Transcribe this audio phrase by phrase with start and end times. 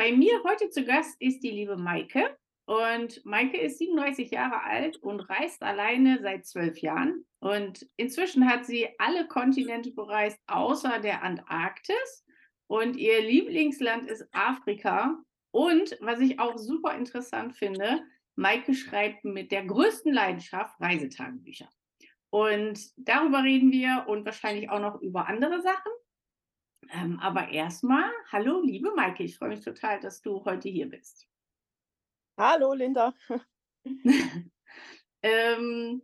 [0.00, 2.34] Bei mir heute zu Gast ist die liebe Maike.
[2.64, 7.26] Und Maike ist 37 Jahre alt und reist alleine seit zwölf Jahren.
[7.40, 12.24] Und inzwischen hat sie alle Kontinente bereist, außer der Antarktis.
[12.66, 15.22] Und ihr Lieblingsland ist Afrika.
[15.50, 18.02] Und was ich auch super interessant finde,
[18.36, 21.68] Maike schreibt mit der größten Leidenschaft Reisetagebücher.
[22.30, 25.92] Und darüber reden wir und wahrscheinlich auch noch über andere Sachen.
[26.88, 31.28] Ähm, aber erstmal, hallo, liebe Maike, ich freue mich total, dass du heute hier bist.
[32.36, 33.14] Hallo, Linda.
[35.22, 36.02] ähm,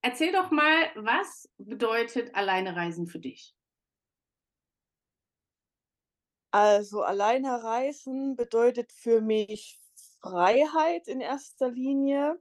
[0.00, 3.54] erzähl doch mal, was bedeutet alleine reisen für dich?
[6.52, 9.80] Also, alleine reisen bedeutet für mich
[10.20, 12.40] Freiheit in erster Linie,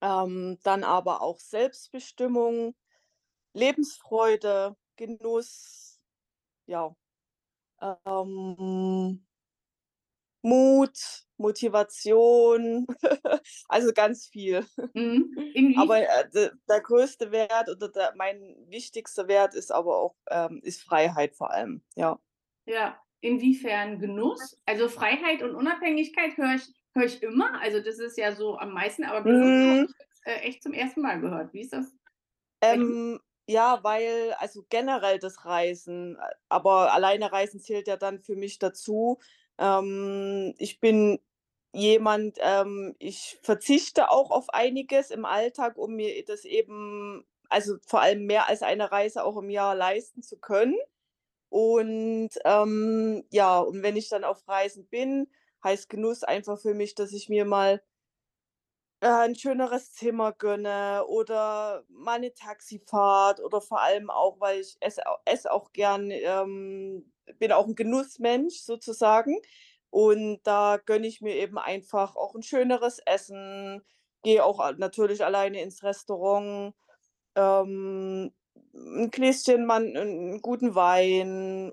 [0.00, 2.74] ähm, dann aber auch Selbstbestimmung,
[3.52, 5.89] Lebensfreude, Genuss,
[6.70, 6.94] ja,
[8.06, 9.26] ähm,
[10.42, 10.98] Mut,
[11.36, 12.86] Motivation,
[13.68, 14.64] also ganz viel.
[14.94, 15.34] Mhm.
[15.78, 20.82] Aber äh, der größte Wert oder der, mein wichtigster Wert ist aber auch ähm, ist
[20.82, 22.18] Freiheit vor allem, ja.
[22.66, 24.56] Ja, inwiefern Genuss?
[24.64, 27.60] Also Freiheit und Unabhängigkeit höre ich, hör ich immer.
[27.60, 29.70] Also das ist ja so am meisten, aber Genuss mhm.
[29.70, 29.94] habe ich
[30.24, 31.52] äh, echt zum ersten Mal gehört.
[31.52, 31.92] Wie ist das?
[32.62, 33.18] Ähm,
[33.50, 36.16] ja, weil also generell das Reisen,
[36.48, 39.18] aber alleine Reisen zählt ja dann für mich dazu.
[39.58, 41.18] Ähm, ich bin
[41.72, 48.00] jemand, ähm, ich verzichte auch auf einiges im Alltag, um mir das eben, also vor
[48.02, 50.76] allem mehr als eine Reise auch im Jahr leisten zu können.
[51.50, 55.28] Und ähm, ja, und wenn ich dann auf Reisen bin,
[55.64, 57.82] heißt Genuss einfach für mich, dass ich mir mal
[59.00, 64.76] äh, 'n schöneres Zimmer gönne oder mal 'ne Taxifahrt oder vor allem auch, weil ich
[64.80, 69.38] esse esse auch gern, ähm bin auch ein Genussmensch sozusagen.
[69.90, 73.82] Und da gönne ich mir eben einfach auch ein schöneres Essen,
[74.24, 76.74] gehe auch natürlich alleine ins Restaurant,
[77.36, 78.32] ähm,
[78.74, 81.72] 'n Gläschen mal 'n guten Wein.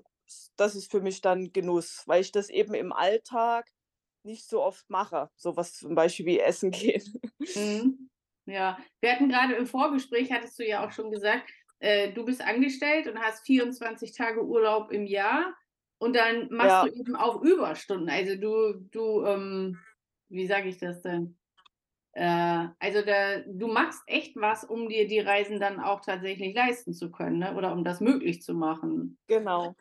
[0.56, 3.68] das ist für mich dann Genuss, weil ich das eben im Alltag
[4.28, 7.20] nicht so oft mache, so was zum Beispiel wie Essen gehen.
[7.56, 8.10] Mhm.
[8.46, 11.50] Ja, wir hatten gerade im Vorgespräch, hattest du ja auch schon gesagt,
[11.80, 15.54] äh, du bist angestellt und hast 24 Tage Urlaub im Jahr
[15.98, 16.84] und dann machst ja.
[16.86, 18.08] du eben auch Überstunden.
[18.08, 19.78] Also du, du, ähm,
[20.28, 21.36] wie sage ich das denn?
[22.12, 26.94] Äh, also da, du machst echt was, um dir die Reisen dann auch tatsächlich leisten
[26.94, 27.54] zu können, ne?
[27.54, 29.18] oder um das möglich zu machen.
[29.26, 29.74] Genau,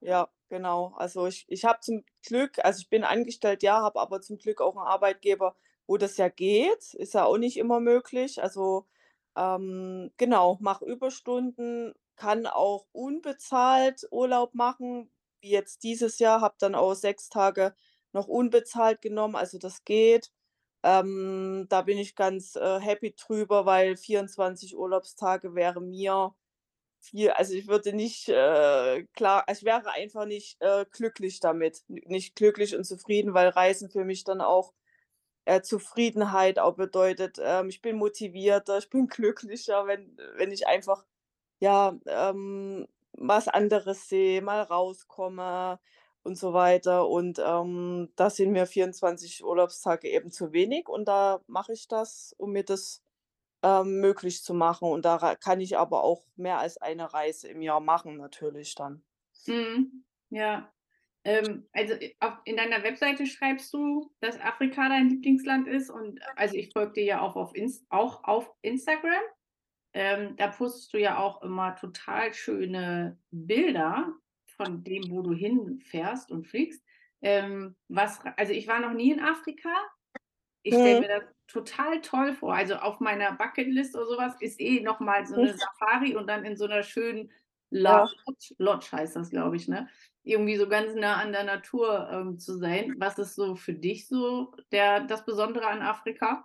[0.00, 0.28] ja.
[0.52, 4.36] Genau, also ich ich habe zum Glück also ich bin angestellt, ja, habe aber zum
[4.36, 5.54] Glück auch einen Arbeitgeber,
[5.86, 6.92] wo das ja geht.
[6.94, 8.42] Ist ja auch nicht immer möglich.
[8.42, 8.84] Also,
[9.36, 16.74] ähm, genau, mache Überstunden, kann auch unbezahlt Urlaub machen, wie jetzt dieses Jahr, habe dann
[16.74, 17.72] auch 6 Tage
[18.12, 20.32] noch unbezahlt genommen, also das geht.
[20.82, 26.34] Ähm, da bin ich ganz, äh, happy drüber, weil 24 Urlaubstage wäre mir
[27.00, 31.82] viel also ich würde nicht, äh, klar ich wäre einfach nicht, äh, glücklich damit.
[31.88, 34.72] nicht glücklich und zufrieden, weil Reisen für mich dann auch,
[35.46, 37.38] äh, Zufriedenheit auch bedeutet.
[37.42, 41.04] Ähm, ich bin motivierter, ich bin glücklicher, wenn wenn ich einfach,
[41.60, 45.80] ja, ähm, was anderes sehe, mal rauskomme
[46.22, 47.08] und so weiter.
[47.08, 52.34] Und, ähm, da sind mir 24 Urlaubstage eben zu wenig und da mache ich das,
[52.38, 53.02] um mir das
[53.62, 54.88] ähm, möglich zu machen.
[54.88, 59.02] Und da kann ich aber auch mehr als eine Reise im Jahr machen natürlich dann.
[59.46, 60.04] Mhm.
[60.30, 60.72] Ja.
[61.24, 66.56] Ähm, also auf, in deiner Webseite schreibst du, dass Afrika dein Lieblingsland ist und also
[66.56, 69.22] ich folge dir ja auch auf, Inst auch auf Instagram.
[69.92, 74.14] Ähm, da postest du ja auch immer total schöne Bilder
[74.56, 76.82] von dem, wo du hinfährst und fliegst.
[77.22, 79.70] Ähm, was, also ich war noch nie in Afrika.
[80.62, 81.00] Ich stelle mhm.
[81.00, 82.54] mir das total toll vor.
[82.54, 86.56] Also auf meiner Bucketlist oder sowas ist eh nochmal so eine Safari und dann in
[86.56, 87.30] so einer schönen
[87.70, 88.14] Lodge,
[88.58, 89.88] Lodge heißt das, glaube ich, ne?
[90.22, 92.94] Irgendwie so ganz nah an der Natur ähm, zu sein.
[92.98, 96.44] Was ist so für dich so der, das Besondere an Afrika?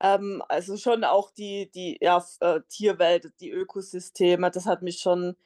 [0.00, 5.36] Ähm, also schon auch die, die ja, äh, Tierwelt, die Ökosysteme, das hat mich schon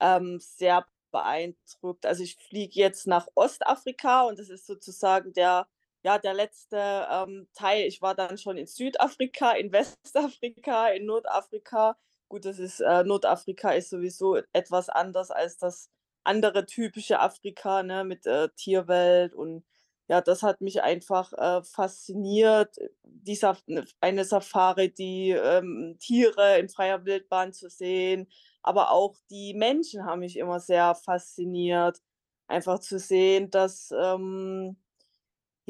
[0.00, 2.06] ähm, sehr beeindruckt.
[2.06, 5.68] Also ich fliege jetzt nach Ostafrika und das ist sozusagen der
[6.02, 11.96] ja, der letzte, ähm, Teil ich war dann schon in Südafrika, in Westafrika, in Nordafrika.
[12.28, 15.90] Gut, das ist äh, Nordafrika ist sowieso etwas anders als das
[16.24, 19.64] andere typische Afrika, ne, mit, äh, Tierwelt und
[20.08, 26.68] ja, das hat mich einfach, äh, fasziniert, die ne, eine Safari, die, ähm, Tiere in
[26.68, 28.28] freier Wildbahn zu sehen,
[28.62, 32.00] aber auch die Menschen haben mich immer sehr fasziniert.
[32.48, 34.76] einfach zu sehen, dass, ähm,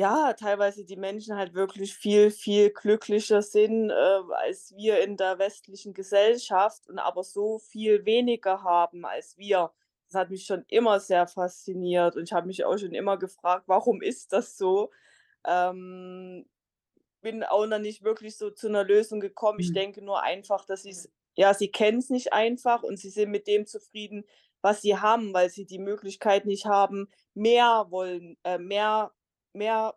[0.01, 3.95] ja, teilweise die Menschen halt wirklich viel, viel glücklicher sind, äh,
[4.37, 9.73] als wir in der westlichen Gesellschaft und aber so viel weniger haben als wir.
[10.09, 13.65] Das hat mich schon immer sehr fasziniert und ich habe mich auch schon immer gefragt:
[13.69, 14.91] „Warum ist das so?“
[15.47, 16.47] Ähm,
[17.23, 19.61] bin auch noch nicht wirklich so zu 'ner Lösung gekommen.
[19.61, 19.73] Ich Mhm.
[19.73, 23.65] denke nur einfach, dass sie's ja, sie kennen's nicht einfach und sie sind mit dem
[23.67, 24.25] zufrieden,
[24.63, 29.13] was sie haben, weil sie die Möglichkeit nicht haben, mehr wollen äh, mehr
[29.53, 29.97] mehr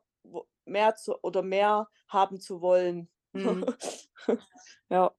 [0.65, 3.09] mehr zu oder mehr haben zu wollen.
[3.33, 3.65] Mhm.
[4.89, 5.13] Ja.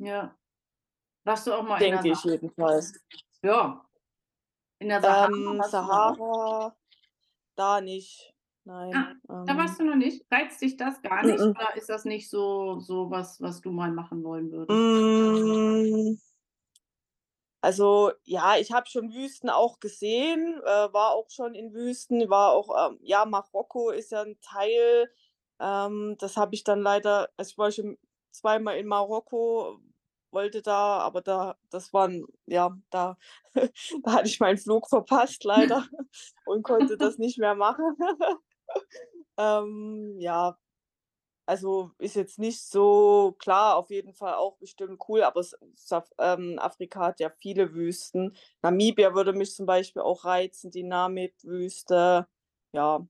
[0.00, 0.34] Ja.
[1.24, 2.92] Warst du auch mal Denke ich jedenfalls.
[3.42, 3.84] Ja.
[4.80, 5.70] In der Sahara Ähm, da?
[5.70, 6.76] Sahara,
[7.56, 8.34] da nicht,
[8.92, 10.24] Ah, nein, da ähm warst du noch nicht?
[10.32, 11.54] Reizt dich das gar nicht Mh-mh.
[11.54, 14.90] oder ist das nicht so so was, was du mal machen wollen würdest?
[15.68, 16.16] Hm
[17.62, 22.52] also, ja, ich habe schon Wüsten auch gesehen, äh, war auch schon in Wüsten, war
[22.52, 25.10] auch, ähm ja, Marokko ist ja 'n Teil,
[25.60, 27.98] ähm, das habe ich dann leider also, ich war schon
[28.32, 29.80] zweimal in Marokko,
[30.32, 33.16] wollte da aber da das waren ja, da
[34.04, 35.86] da hatte ich meinen Flug verpasst leider
[36.44, 37.96] und konnte das nicht mehr machen.
[39.38, 40.58] Ähm, ja,
[41.50, 46.10] also, ist jetzt nicht so klar, auf jeden Fall auch bestimmt cool, aber S Saf
[46.18, 48.36] ähm, Afrika hat ja viele Wüsten.
[48.62, 52.28] Namibia würde mich zum Beispiel auch reizen, die Namib-Wüste,
[52.72, 53.06] ja.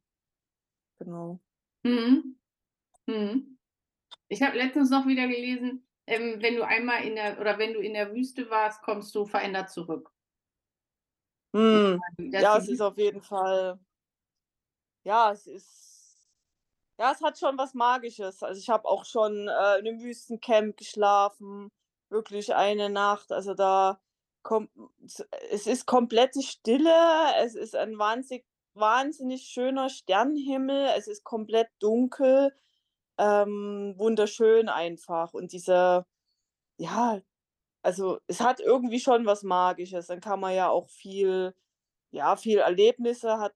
[1.00, 1.40] Genau.
[1.84, 2.36] Mhm.
[3.06, 3.58] Mhm.
[4.28, 7.80] Ich habe letztens noch wieder gelesen, ähm, wenn du einmal in der oder wenn du
[7.80, 10.12] in der Wüste warst, kommst du verändert zurück.
[12.18, 13.80] Dass Ja, es ist auf jeden Fall
[15.06, 15.89] ja, es ist
[17.00, 18.42] ja, es hat schon was Magisches.
[18.44, 21.70] Also, ich habe auch schon, äh, in 'nem Wüstencamp geschlafen,
[22.10, 23.32] wirklich eine Nacht.
[23.32, 24.00] Also, da
[24.42, 24.70] kommt
[25.50, 26.92] es ist komplette Stille,
[27.42, 28.44] es ist ein wahnsinnig
[28.74, 32.54] wahnsinnig schöner Sternenhimmel, es ist komplett dunkel,
[33.18, 35.34] ähm, wunderschön einfach.
[35.34, 36.06] Und diese
[36.78, 37.20] ja,
[37.82, 40.08] also, es hat irgendwie schon was Magisches.
[40.08, 41.54] Dann kann man ja auch viel
[42.12, 43.54] ja, viel Erlebnisse hat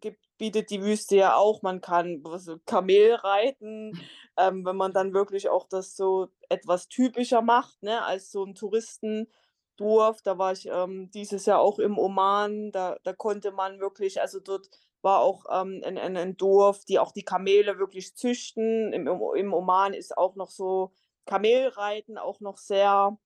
[0.00, 1.62] gibt bietet die Wüste ja auch.
[1.62, 3.96] Man kann was Kamel reiten,
[4.36, 8.54] ähm, wenn man dann wirklich auch das so etwas typischer macht, ne, als so 'n
[8.54, 10.22] Touristendorf.
[10.22, 14.40] Da war ich, ähm, dieses Jahr auch im Oman, da da konnte man wirklich also,
[14.40, 14.68] dort
[15.02, 18.92] war auch, ähm, 'n 'n 'n Dorf, die auch die Kamele wirklich züchten.
[18.92, 20.92] Im im im Oman ist auch noch so
[21.26, 23.18] Kamelreiten auch noch sehr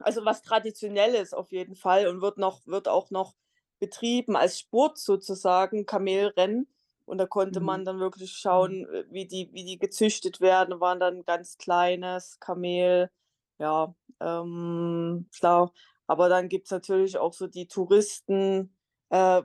[0.00, 3.34] also, was Traditionelles auf jeden Fall und wird noch wird auch noch
[3.80, 6.68] betrieben als Sport sozusagen, Kamelrennen.
[7.06, 7.66] Und da konnte Mhm.
[7.66, 12.38] man dann wirklich schauen, äh, wie die wie die gezüchtet werden, waren dann ganz kleines
[12.40, 13.10] Kamel,
[13.58, 15.72] ja, ähm, klar.
[16.06, 18.74] Aber dann gibt's natürlich auch so die Touristen
[19.10, 19.42] äh,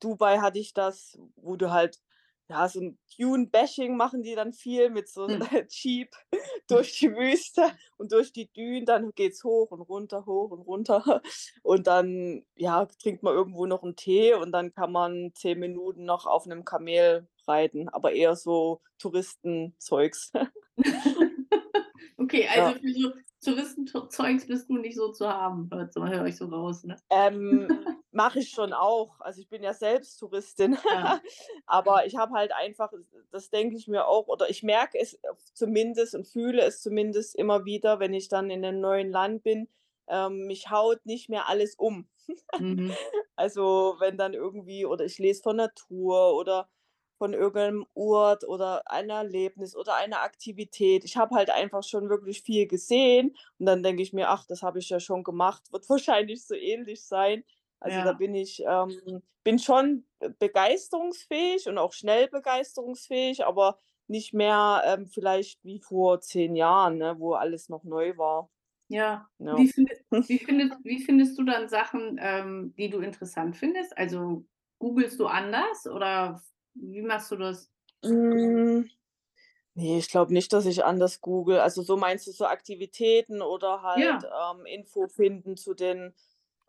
[0.00, 2.00] Dubai hatte ich das, wo du halt
[2.48, 5.40] ja, so 'n Dune-Bashing machen die dann viel mit so Hm.
[5.70, 6.10] Jeep
[6.68, 7.62] durch die Wüste
[7.98, 11.22] und durch die Dünen, dann geht's hoch und runter, hoch und runter.
[11.62, 16.04] Und dann, ja, trinkt man irgendwo noch 'n Tee und dann kann man 10 Minuten
[16.04, 20.32] noch auf 'nem Kamel reiten, aber eher so Touristenzeugs.
[22.18, 22.80] Okay, also, Ja.
[22.80, 23.12] für so
[23.46, 26.96] Touristen-T Zeugs bist du nicht so zu haben, hört höre ich so raus, ne?
[27.10, 27.72] Ähm,
[28.10, 29.20] mache ich schon auch.
[29.20, 31.20] Also, ich bin ja selbst Touristin, Ja.
[31.66, 32.92] aber ich habe halt einfach
[33.30, 35.18] das denke ich mir auch oder ich merke es
[35.54, 39.68] zumindest und fühle es zumindest immer wieder, wenn ich dann in 'nem neuen Land bin,
[40.08, 42.08] ähm, mich haut nicht mehr alles um.
[42.58, 42.96] Mhm.
[43.36, 46.68] Also, wenn dann irgendwie oder ich lese von Natur oder
[47.18, 51.04] von irgendeinem Ort oder ein Erlebnis oder eine Aktivität.
[51.04, 54.62] Ich habe halt einfach schon wirklich viel gesehen und dann denke ich mir: „Ach, das
[54.62, 57.44] habe ich ja schon gemacht, wird wahrscheinlich so ähnlich sein.“
[57.80, 58.14] Also, da Ja.
[58.14, 65.06] bin ich ähm, bin schon be begeisterungsfähig und auch schnell begeisterungsfähig, aber nicht mehr, ähm,
[65.06, 68.50] vielleicht wie vor 10 Jahren, ne, wo alles noch neu war.
[68.88, 69.28] Ja.
[69.38, 69.56] Ja.
[69.56, 73.96] Wie findet wie findest wie findest du dann Sachen, ähm, die du interessant findest?
[73.96, 74.44] Also,
[74.78, 76.42] googelst du anders oder
[76.80, 77.70] wie machst du das?
[78.04, 78.88] Hm,
[79.74, 81.60] ne, ich glaube nicht, dass ich anders google.
[81.60, 84.24] Also, so meinst du so Aktivitäten oder halt, Ja.
[84.24, 86.14] ähm, Info finden zu den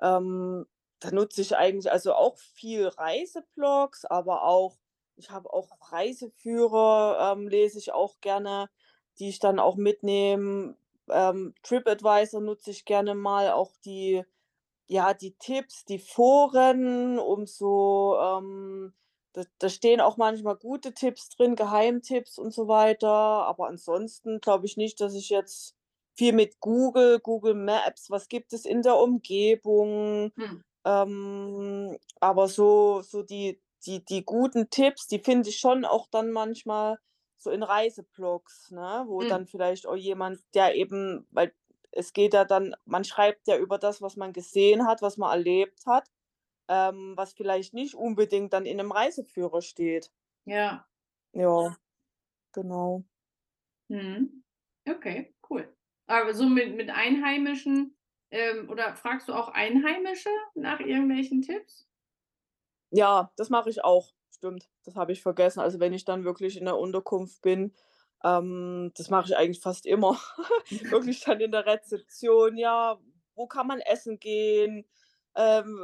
[0.02, 0.68] ähm,
[1.02, 4.78] da nutze ich eigentlich also, auch viel Reiseblogs, aber auch
[5.18, 8.70] ich habe auch Reiseführer, ähm, lese ich auch gerne,
[9.20, 10.78] die ich dann auch mitnehme.
[11.10, 14.24] Ähm, Tripadvisor nutze ich gerne mal, auch die
[14.88, 18.94] ja, die Tipps, die Foren, um so ähm,
[19.38, 23.10] da da stehen auch manchmal gute Tipps drin, Geheimtipps und so weiter.
[23.10, 25.76] Aber ansonsten glaube ich nicht, dass ich jetzt
[26.18, 30.32] viel mit Google Google Maps, was gibt es in der Umgebung?
[30.38, 30.58] Hm.
[30.86, 36.32] Ähm, aber so so die die die guten Tipps, die finde ich schon auch dann
[36.32, 37.00] manchmal
[37.38, 39.26] so in Reiseblogs, ne, wo Mhm.
[39.26, 41.54] dann vielleicht auch jemand, der eben weil
[41.92, 45.32] es geht ja dann man schreibt ja über das, was man gesehen hat, was man
[45.32, 46.10] erlebt hat,
[46.70, 50.12] ähm, was vielleicht nicht unbedingt dann in 'nem Reiseführer steht.
[50.46, 50.88] Ja.
[51.34, 51.78] Ja,
[52.54, 53.06] genau.
[53.90, 54.44] Mhm.
[54.88, 55.76] Okay, cool.
[56.08, 57.96] Aber so mit mit Einheimischen
[58.32, 61.88] ähm, oder fragst du auch Einheimische nach irgendwelchen Tipps?
[62.92, 64.14] Ja, das mache ich auch.
[64.34, 65.60] Stimmt, das habe ich vergessen.
[65.60, 67.74] Also, wenn ich dann wirklich in der Unterkunft bin,
[68.24, 70.20] ähm, das mache ich eigentlich fast immer.
[70.90, 73.00] Wirklich dann in der Rezeption: „Ja,
[73.36, 74.86] wo kann man essen gehen?“
[75.36, 75.80] Ähm,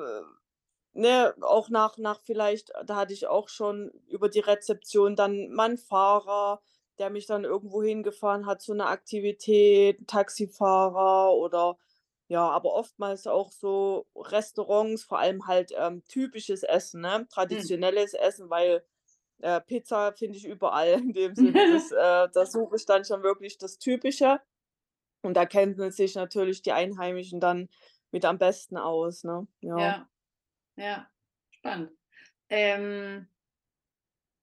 [0.93, 5.69] ne, auch nach nach vielleicht da hatte ich auch schon über die Rezeption dann mal
[5.71, 6.61] 'n Fahrer,
[6.99, 11.77] der mich dann irgendwo hingefahren hat zu 'ner Aktivität, Taxifahrer oder
[12.29, 17.67] ja, aber oftmals auch so Restaurants, vor allem halt, ähm, typisches Essen, ne, Mhm.
[17.69, 18.83] traditionelles Essen, weil,
[19.41, 21.65] äh, Pizza finde ich überall in dem Sinne.
[21.67, 24.41] Das äh, da suche ich dann schon wirklich das Typische
[25.23, 27.69] und da kennen sich natürlich die Einheimischen dann
[28.11, 29.47] mit am besten aus, ne?
[29.61, 29.95] Ja.
[29.95, 30.09] Ja,
[30.77, 31.09] ja,
[31.51, 31.91] spannend.
[32.49, 33.27] Ähm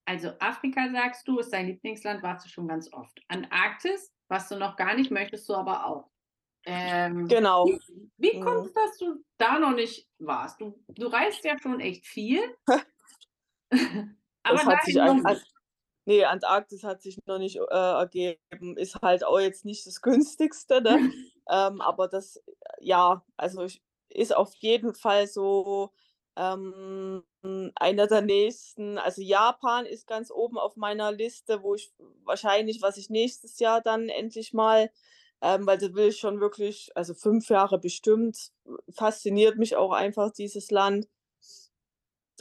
[0.07, 3.21] also Afrika sagst du, ist dein Lieblingsland, warst du schon ganz oft.
[3.29, 6.11] Antarktis warst du noch gar nicht, möchtest du aber auch.
[6.65, 7.63] Ähm, Genau.
[7.63, 7.81] wie
[8.19, 8.41] wie Mhm.
[8.41, 10.61] kommt's, dass du da noch nicht warst?
[10.61, 12.41] Du du reist ja schon echt viel
[14.43, 15.55] aber Es hat sich noch nicht.
[16.07, 18.77] ne, Antarktis hat sich noch nicht, äh, ergeben.
[18.77, 21.05] Ist halt auch jetzt nicht das Günstigste, ne?
[21.49, 22.43] Ähm, aber das
[22.81, 25.93] ja, also ich ist auf jeden Fall so,
[26.41, 27.23] ähm,
[27.75, 31.93] einer der nächsten also Japan ist ganz oben auf meiner Liste, wo ich
[32.25, 34.91] wahrscheinlich was ich nächstes Jahr dann endlich mal
[35.43, 38.53] ähm, weil da will ich schon wirklich also 5 Jahre bestimmt,
[38.91, 41.09] fasziniert mich auch einfach dieses Land.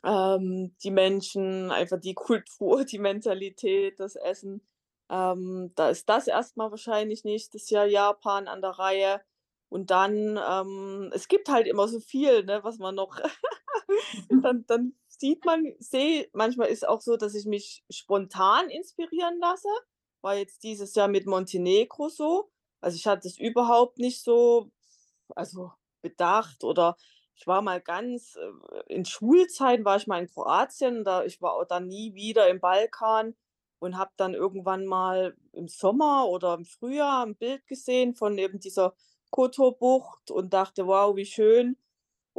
[0.04, 4.62] Ähm, die Menschen, einfach die Kultur, die Mentalität, das Essen.
[5.10, 9.22] Ähm, da ist das erst mal wahrscheinlich nächstes Jahr Japan an der Reihe.
[9.70, 13.20] Und dann ähm, es gibt halt immer so viel, ne, was man noch
[14.44, 19.68] dann dann sieht man sehe manchmal ist auch so, dass ich mich spontan inspirieren lasse.
[20.22, 22.52] War jetzt dieses Jahr mit Montenegro so.
[22.82, 24.72] Also, ich hatte das überhaupt nicht so
[25.36, 26.98] also, bedacht oder
[27.36, 31.54] ich war mal ganz äh, in Schulzeiten war ich mal in Kroatien, da ich war
[31.54, 33.36] auch dann nie wieder im Balkan
[33.80, 38.60] und habe dann irgendwann mal im Sommer oder im Frühjahr 'n Bild gesehen von eben
[38.60, 38.96] dieser
[39.32, 41.78] Kotor-Bucht und dachte: „Wow, wie schön.“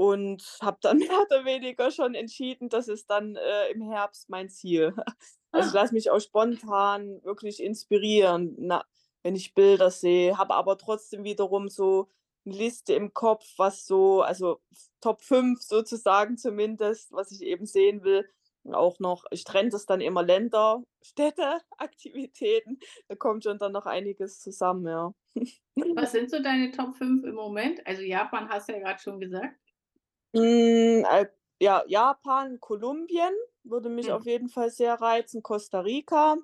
[0.00, 4.49] Und habe dann mehr oder weniger schon entschieden, das ist dann, äh, im Herbst mein
[4.49, 4.95] Ziel.
[5.52, 5.75] Also, ich Ah.
[5.75, 8.85] lasse mich auch spontan wirklich inspirieren, na
[9.25, 12.09] wenn ich Bilder sehe, habe aber trotzdem wiederum so
[12.45, 14.61] 'ne Liste im Kopf, was so also
[15.00, 18.28] Top 5 sozusagen zumindest, was ich eben sehen will.
[18.73, 22.78] Auch noch ich trenne das dann immer Länder, Städte, Aktivitäten.
[23.09, 25.12] Da kommt schon dann noch einiges zusammen, ja.
[25.95, 27.87] Was sind so deine Top 5 im Moment?
[27.87, 29.59] Also Japan hast du ja grad schon gesagt.
[30.34, 31.26] Hm, äh,
[31.60, 33.32] ja, Japan, Kolumbien
[33.64, 34.12] würde mich Mhm.
[34.12, 36.38] auf jeden Fall sehr reizen, Costa Rica.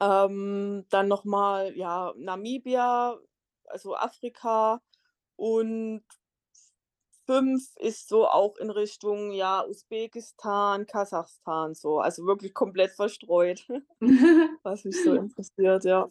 [0.00, 3.18] Ähm, dann noch mal, ja, Namibia,
[3.66, 4.82] also Afrika
[5.36, 6.04] und
[7.26, 13.66] 5 ist so auch in Richtung, ja, Usbekistan, Kasachstan so, also wirklich komplett verstreut,
[14.62, 16.10] was mich so interessiert, ja.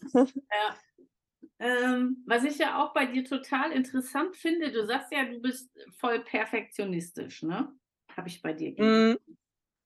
[0.51, 0.84] Ja.
[1.63, 5.72] Ähm, was ich ja auch bei dir total interessant finde, du sagst ja, du bist
[5.98, 7.74] voll perfektionistisch, ne?
[8.17, 8.74] Habe ich bei dir.
[8.77, 9.17] Mhm.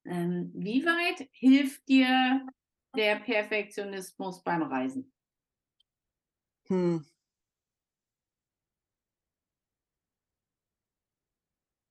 [0.04, 2.48] Ähm, wie weit hilft dir
[2.96, 5.14] der Perfektionismus beim Reisen?
[6.68, 6.98] Hm.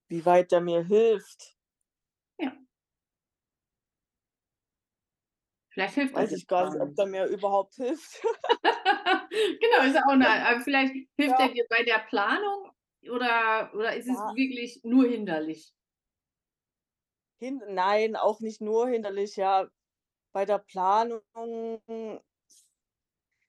[0.09, 1.57] Wie weit der mir hilft?
[2.39, 2.57] Ja.
[5.71, 8.21] Vielleicht hilft er Weiß ich gar nicht, ob der mir überhaupt hilft.
[9.77, 11.53] Genau, ist auch 'ne aber vielleicht hilft er Ja.
[11.53, 12.71] dir bei der Planung
[13.11, 14.37] oder oder ist es Ja.
[14.37, 15.71] wirklich nur hinderlich?
[17.41, 19.69] Hin nein, auch nicht nur hinderlich, ja.
[20.33, 21.23] Bei der Planung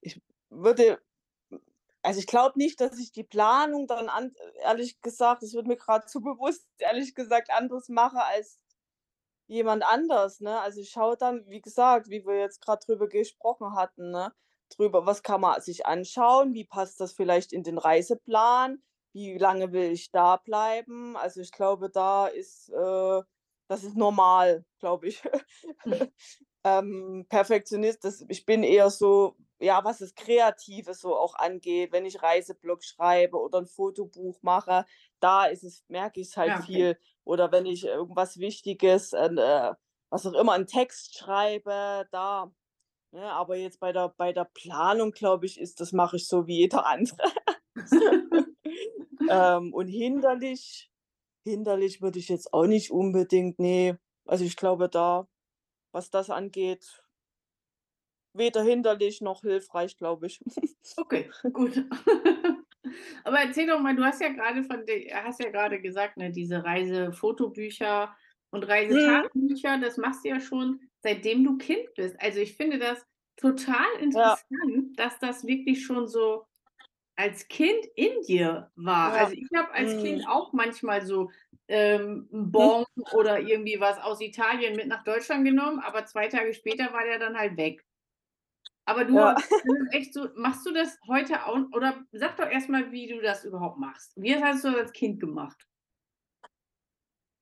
[0.02, 1.00] ich würde
[2.06, 5.78] also, ich glaube nicht, dass ich die Planung dann an ehrlich gesagt, das wird mir
[5.78, 8.60] grad zu bewusst, ehrlich gesagt, anders mache als
[9.48, 10.60] jemand anders, ne?
[10.62, 14.34] Also, ich schaue dann, wie gesagt, wie wir jetzt grad drüber gesprochen hatten, ne,
[14.70, 18.82] drüber, was kann man sich anschauen, wie passt das vielleicht in den Reiseplan,
[19.14, 21.16] wie lange will ich da bleiben?
[21.18, 23.22] Also, ich glaube, da ist äh,
[23.70, 25.22] das ist normal, glaube ich.
[26.64, 32.06] Ähm, Perfektionist, das ich bin eher so ja, was das Kreative so auch angeht, wenn
[32.06, 34.86] ich Reiseblog schreibe oder 'n Fotobuch mache,
[35.20, 36.88] da ist es merke ich's halt Ja, okay.
[36.88, 37.00] viel.
[37.24, 39.74] Oder wenn ich irgendwas Wichtiges, äh,
[40.10, 42.52] was auch immer, 'n Text schreibe, da,
[43.12, 43.32] ne?
[43.32, 46.58] Aber jetzt bei der bei der Planung, glaube ich, ist das mache ich so wie
[46.58, 47.18] jeder andere.
[49.30, 50.90] Ähm, und hinderlich
[51.44, 54.00] hinderlich würde ich jetzt auch nicht unbedingt ne.
[54.26, 55.28] Also, ich glaube da,
[55.92, 57.02] was das angeht
[58.38, 60.40] weder hinderlich noch hilfreich, glaube ich.
[60.96, 61.84] Okay, gut.
[63.26, 64.84] Aber erzähl doch mal, du hast ja grade von
[65.14, 68.16] hast ja grade gesagt, ne, diese Reisefotobücher
[68.58, 69.28] und Mhm.
[69.34, 72.16] Reisetagebücher, das machst du ja schon, seitdem du Kind bist.
[72.22, 73.06] Also, ich finde das
[73.38, 74.40] total Ja.
[74.42, 76.46] interessant, dass das wirklich schon so
[77.16, 79.14] als Kind in dir war.
[79.14, 79.14] Ja.
[79.16, 80.28] Also, ich habe als Kind Mhm.
[80.28, 81.32] auch manchmal so,
[81.70, 82.68] ähm, Hm.
[82.72, 87.04] Bon oder irgendwie was aus Italien mit nach Deutschland genommen, aber 2 Tage später war
[87.06, 87.84] der dann halt weg.
[88.86, 89.36] Aber du Ja.
[89.64, 93.08] das ist echt so machst du das heute auch oder sag doch erst mal, wie
[93.08, 94.14] du das überhaupt machst.
[94.16, 95.68] Wie hast du das als Kind gemacht?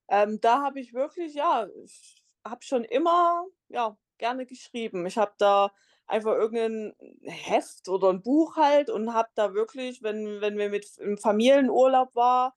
[0.10, 5.06] Ähm, da habe ich wirklich ja, ich habe schon immer, ja, gerne geschrieben.
[5.08, 5.72] Ich habe da
[6.08, 10.70] einfach irgend 'nen Heft oder 'n Buch halt und habe da wirklich, wenn wenn wir
[10.70, 12.56] mit im Familienurlaub war,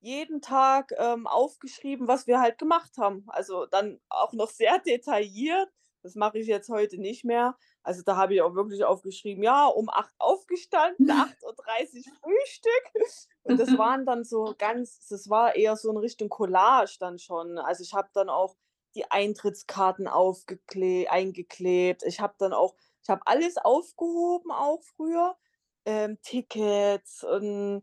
[0.00, 3.24] jeden Tag, ähm, aufgeschrieben, was wir halt gemacht haben.
[3.28, 5.70] Also, dann auch noch sehr detailliert.
[6.02, 7.56] Das mache ich jetzt heute nicht mehr.
[7.82, 12.92] Also, da habe ich auch wirklich aufgeschrieben, ja, um 8 aufgestanden, 8:30 Frühstück.
[13.44, 17.58] Und das waren dann so ganz das war eher so in Richtung Collage dann schon.
[17.58, 18.56] Also, ich habe dann auch
[18.94, 20.06] die Eintrittskarten
[21.08, 22.02] eingeklebt.
[22.04, 25.36] Ich habe dann auch ich habe alles aufgehoben auch früher,
[25.86, 27.82] ähm, Tickets und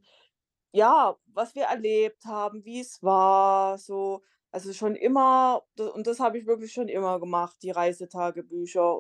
[0.74, 4.24] ja, was wir erlebt haben, wie's war, so.
[4.52, 5.64] Also, schon immer
[5.94, 9.00] und das habe ich wirklich schon immer gemacht, die Reisetagebücher.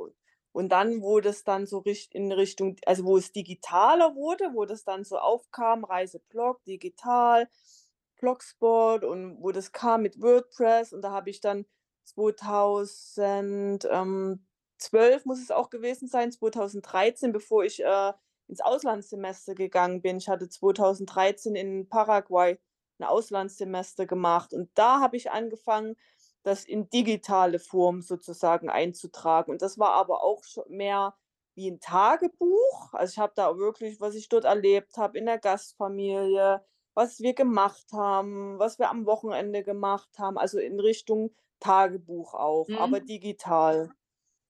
[0.51, 4.83] Und dann, wo das dann so in Richtung also, wo es digitaler wurde, wo das
[4.83, 7.47] dann so aufkam, Reiseblog digital,
[8.19, 11.65] Blogspot und wo das kam mit WordPress und da habe ich dann
[12.05, 14.45] 2000, ähm,
[14.77, 18.13] 12 muss es auch gewesen sein, 2013, bevor ich, äh,
[18.47, 20.17] ins Auslandssemester gegangen bin.
[20.17, 22.59] Ich hatte 2013 in Paraguay
[22.99, 25.95] 'n Auslandssemester gemacht und da habe ich angefangen,
[26.43, 29.51] das in digitale Form sozusagen einzutragen.
[29.51, 31.15] Und das war aber auch mehr
[31.55, 32.93] wie 'n Tagebuch.
[32.93, 37.33] Also, ich habe da wirklich, was ich dort erlebt habe in der Gastfamilie, was wir
[37.33, 43.01] gemacht haben, was wir am Wochenende gemacht haben, also, in Richtung Tagebuch auch, aber Mhm.
[43.01, 43.91] digital.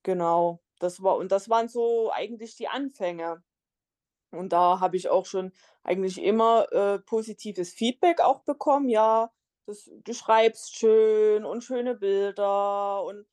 [0.04, 3.44] Genau, das war und das waren so eigentlich die Anfänge.
[4.32, 5.52] Und da habe ich auch schon
[5.84, 9.32] eigentlich immer, äh, positives Feedback auch bekommen: „Ja,
[9.66, 13.26] das du schreibst schön und schöne Bilder und,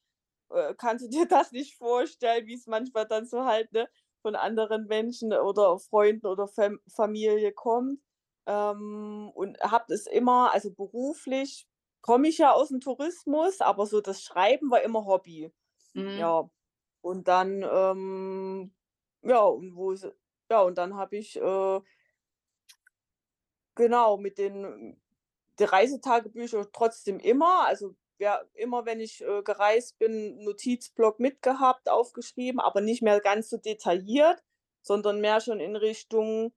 [0.50, 3.88] äh, kannst du dir das nicht vorstellen?“ Wie's manchmal dann so halt, ne,
[4.22, 8.00] von anderen Menschen oder Freunden oder Fam Familie kommt.
[8.46, 11.66] Ähm, und habe das immer also, beruflich
[12.02, 15.52] komme ich ja aus'm Tourismus, aber so das Schreiben war immer Hobby.
[15.94, 16.36] Mhm.
[16.36, 16.50] Ja,
[17.02, 18.74] und dann, ähm
[19.22, 20.06] ja, und wo es
[20.50, 21.80] ja, und dann habe ich, äh
[23.74, 25.00] genau, mit den
[25.58, 27.66] die Reisetagebücher trotzdem immer.
[27.66, 33.50] Also, ja, immer wenn ich, äh, gereist bin, Notizblock mitgehabt, aufgeschrieben, aber nicht mehr ganz
[33.50, 34.42] so detailliert,
[34.82, 36.52] sondern mehr schon in Richtung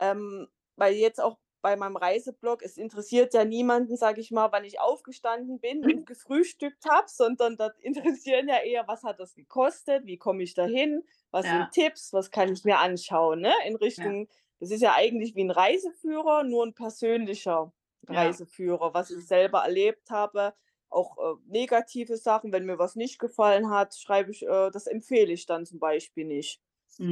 [0.00, 4.64] ähm, weil jetzt auch bei meinem Reiseblog es interessiert ja niemanden, sage ich mal, wann
[4.64, 10.06] ich aufgestanden bin und gefrühstückt habe, sondern das interessieren ja eher: „Was hat das gekostet?
[10.06, 11.04] Wie komme ich dahin?
[11.32, 11.72] Was sind Ja.
[11.72, 12.12] Tipps?
[12.12, 13.52] Was kann ich mir anschauen?“, ne?
[13.66, 14.14] In Ja.
[14.16, 14.28] Richtung
[14.60, 17.72] das ist ja eigentlich wie 'n Reiseführer, nur 'n persönlicher
[18.08, 18.40] Ja.
[18.40, 20.54] Reiseführer, was ich selber erlebt habe,
[20.90, 22.52] auch, äh, negative Sachen.
[22.52, 26.24] Wenn mir was nicht gefallen hat, schreibe ich, äh das empfehle ich dann zum Beispiel
[26.26, 26.60] nicht.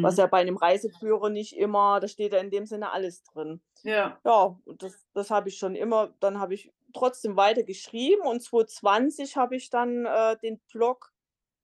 [0.00, 0.18] Was Mhm.
[0.18, 3.62] ja bei 'nem Reiseführer nicht immer da steht ja in dem Sinne alles drin.
[3.84, 4.20] Ja.
[4.24, 8.42] Ja, und das das habe ich schon immer dann habe ich trotzdem weiter geschrieben und
[8.42, 11.12] 2020 habe ich dann, äh, den Blog,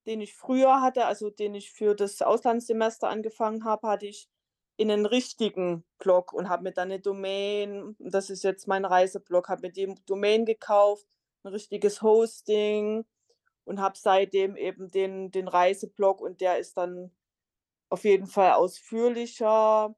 [0.07, 4.29] den ich früher hatte also, den ich für das Auslandssemester angefangen habe, hatte ich
[4.77, 9.49] in 'nen richtigen Blog und habe mir dann 'ne Domain das ist jetzt mein Reiseblog
[9.49, 11.07] habe mir die Domain gekauft,
[11.45, 13.05] 'n richtiges Hosting
[13.65, 17.11] und habe seitdem eben den den Reiseblog und der ist dann
[17.89, 19.95] auf jeden Fall ausführlicher.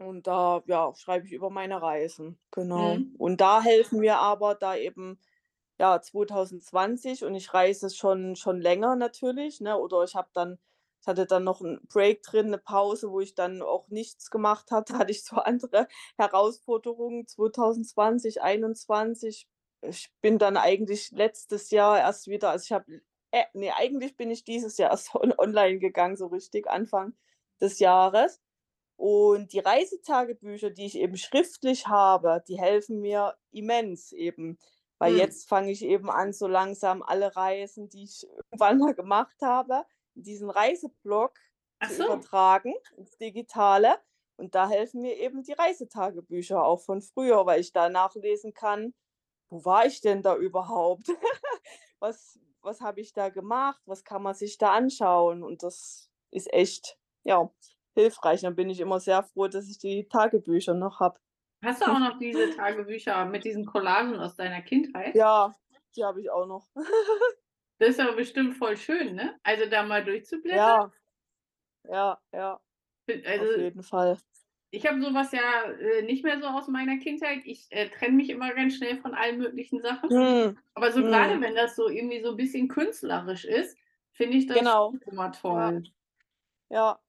[0.00, 3.00] Und da, ja, schreibe ich über meine Reisen, genau.
[3.00, 3.16] Mhm.
[3.18, 5.20] Und da helfen mir aber da eben,
[5.78, 10.58] ja, 2020 und ich reise schon schon länger natürlich, ne, oder ich habe dann
[11.00, 14.66] ich hatte dann noch 'n Break drin, 'ne Pause, wo ich dann auch nichts gemacht.
[14.88, 15.86] Da hatte ich so andere
[16.18, 19.46] Herausforderungen 2020, 21.
[19.82, 23.00] Ich bin dann eigentlich letztes Jahr erst wieder also, ich habe
[23.32, 27.14] Äh, ne, eigentlich bin ich dieses Jahr erst on online gegangen, so richtig Anfang
[27.60, 28.40] des Jahres.
[28.96, 34.58] Und die Reisetagebücher, die ich eben schriftlich habe, die helfen mir immens eben.
[34.98, 35.14] Weil Mhm.
[35.14, 39.84] jetzt fange ich eben an, so langsam alle Reisen, die ich irgendwann mal gemacht habe,
[40.14, 41.34] in diesen Reiseblog
[41.78, 42.04] Ach zu so.
[42.04, 43.96] übertragen ins Digitale.
[44.36, 48.94] Und da helfen mir eben die Reisetagebücher auch von früher, weil ich da nachlesen kann:
[49.50, 51.08] „Wo war ich denn da überhaupt?
[52.00, 53.82] Was was habe ich da gemacht?
[53.86, 57.50] Was kann man sich da anschauen?“ Und das ist echt, ja,
[57.94, 58.40] hilfreich.
[58.42, 61.18] Dann bin ich immer sehr froh, dass ich die Tagebücher noch habe.
[61.64, 65.16] Hast du auch noch diese Tagebücher mit diesen Collagen aus deiner Kindheit?
[65.16, 65.54] Ja,
[65.96, 66.68] die habe ich auch noch.
[67.80, 69.38] Das ist aber bestimmt voll schön, ne?
[69.42, 70.76] Also, da mal durchzublättern.
[70.76, 70.94] Ja.
[71.84, 72.60] Ja, ja,
[73.08, 74.18] Bin auf also jeden Fall.
[74.70, 77.42] ich habe so was ja, äh, nicht mehr so aus meiner Kindheit.
[77.44, 80.10] Ich, äh, trenne mich immer ganz schnell von allen möglichen Sachen.
[80.10, 80.62] Mhm.
[80.74, 81.40] Aber so grade Mhm.
[81.40, 83.78] wenn das so irgendwie so 'n bisschen künstlerisch ist,
[84.12, 84.98] finde ich das Genau.
[85.06, 85.82] immer toll.
[85.82, 85.94] Ja,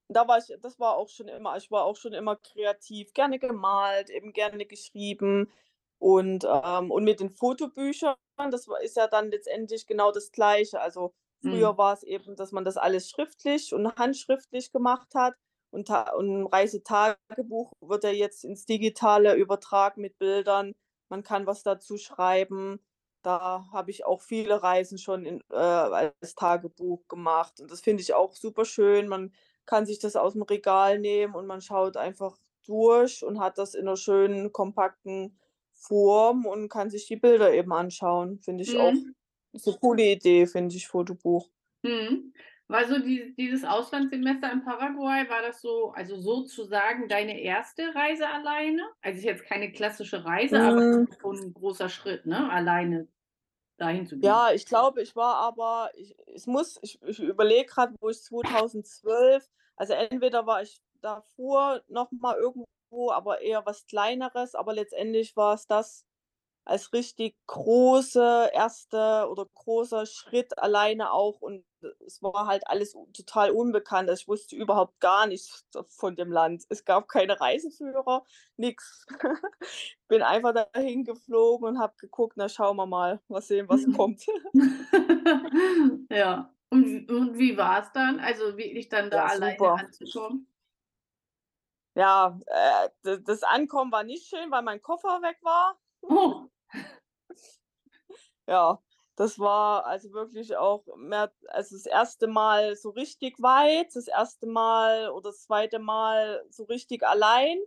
[0.08, 3.39] da war ich das war auch schon immer ich war auch schon immer kreativ, gerne
[3.39, 5.51] gemalt, eben gerne geschrieben.
[5.97, 8.15] Und, ähm und mit den Fotobüchern,
[8.51, 10.82] das war ist ja dann letztendlich genau das Gleiche.
[10.82, 11.69] Also, Mhm.
[11.69, 15.36] früher war's eben, dass man das alles schriftlich und handschriftlich gemacht hat
[15.71, 20.73] und und Reisetagebuch wird ja jetzt ins Digitale übertragen mit Bildern.
[21.10, 22.80] Man kann was dazu schreiben.
[23.23, 28.01] Da habe ich auch viele Reisen schon in äh, als Tagebuch gemacht und das finde
[28.04, 29.08] ich auch superschön.
[29.08, 29.34] Man
[29.67, 33.86] kann sich das aus'm Regal nehmen und man schaut einfach durch und hat das in
[33.86, 35.39] 'ner schönen, kompakten
[35.73, 38.39] Form und kann sich die Bilder eben anschauen.
[38.41, 39.15] Finde ich auch Mhm.
[39.54, 41.49] ist 'ne coole Idee, finde ich, Fotobuch.
[41.84, 42.34] Mhm.
[42.67, 47.93] War so die dieses Auslandssemester in Paraguay, war das so also, sozusagen deine 1.
[47.93, 48.82] Reise alleine?
[49.01, 51.08] Also, jetzt keine klassische Reise, aber Hm.
[51.21, 53.08] schon 'n großer Schritt, ne, alleine
[53.78, 54.24] dahin zu gehen.
[54.24, 58.22] Ja, ich glaube, ich war aber ich es muss ich ich überlege grad, wo ich
[58.24, 65.36] 2012 also, entweder war ich davor noch mal irgendwo, aber eher was Kleineres, aber letztendlich
[65.36, 66.06] war's das
[66.65, 69.28] als richtig große 1.
[69.32, 71.65] oder großer Schritt alleine auch und
[72.06, 74.10] es war halt alles total unbekannt.
[74.10, 76.65] Also, ich wusste überhaupt gar nichts von dem Land.
[76.69, 78.23] Es gab keine Reiseführer,
[78.58, 79.06] nix.
[80.10, 84.23] Bin einfach dahin geflogen und habe geguckt: „Na, schauen wir mal, mal sehen, was kommt.“
[86.12, 86.51] Ja.
[86.69, 88.19] Und w und wie war's dann?
[88.19, 89.78] Also, wirklich dann da Ja, alleine super.
[89.78, 90.47] anzukommen?
[91.97, 92.89] Ja, äh,
[93.23, 95.80] das Ankommen war nicht schön, weil mein Koffer weg war.
[96.04, 96.49] Oh.
[98.49, 98.79] Ja,
[99.15, 102.27] das war also wirklich auch mehr also, das 1.
[102.27, 104.45] Mal so richtig weit, das 1.
[104.45, 105.79] Mal oder das 2.
[105.79, 107.58] Mal so richtig allein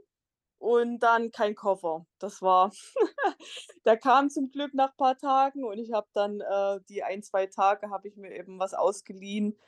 [0.59, 2.07] und dann kein Koffer.
[2.19, 2.73] Das war
[3.87, 7.47] der kam zum Glück nach paar Tagen und ich habe dann, äh die 1, 2
[7.47, 9.59] Tage habe ich mir eben was ausgeliehen.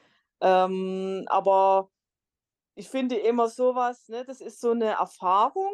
[0.43, 1.91] Ähm, aber
[2.77, 5.73] ich finde immer so was, ne, das ist so 'ne Erfahrung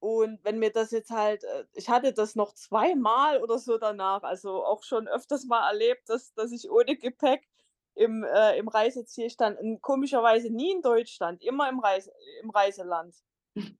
[0.00, 4.22] und wenn mir das jetzt halt äh, ich hatte das noch zweimal oder so danach,
[4.22, 7.48] also, auch schon öfters mal erlebt, dass dass ich ohne Gepäck
[7.94, 13.14] im äh, im Reiseziel stand und komischerweise nie in Deutschland, immer im Reise im Reiseland.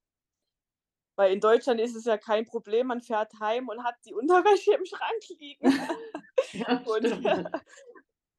[1.16, 4.72] Weil in Deutschland ist es ja kein Problem, man fährt heim und hat die Unterwäsche
[4.74, 5.72] im Schrank liegen.
[6.52, 7.04] Ja, Und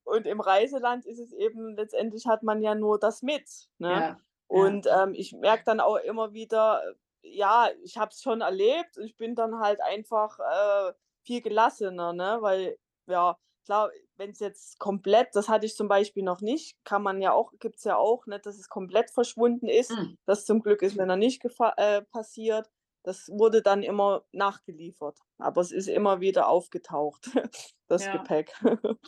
[0.03, 3.89] und im Reiseland ist es eben letztendlich hat man ja nur das mit, ne?
[3.89, 4.19] Ja, ja.
[4.47, 9.05] Und, ähm, ich merke dann auch immer wieder, ja, ich habe es schon erlebt und
[9.05, 12.37] ich bin dann halt einfach, äh, viel gelassener, ne?
[12.41, 17.21] Weil, ja, klar, wenn's jetzt komplett das hatte ich zum Beispiel noch nicht, kann man
[17.21, 19.99] ja auch gibt's ja auch, ne, dass es komplett verschwunden ist.
[19.99, 20.17] Mhm.
[20.25, 21.43] Das zum Glück ist mir noch nicht
[21.77, 22.69] äh, passiert.
[23.03, 27.29] Das wurde dann immer nachgeliefert, aber es ist immer wieder aufgetaucht,
[27.87, 28.11] das Ja.
[28.11, 28.53] Gepäck.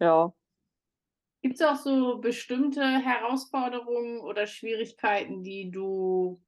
[0.00, 0.32] Ja.
[1.44, 6.42] Gibt's auch so bestimmte Herausforderungen oder Schwierigkeiten, die du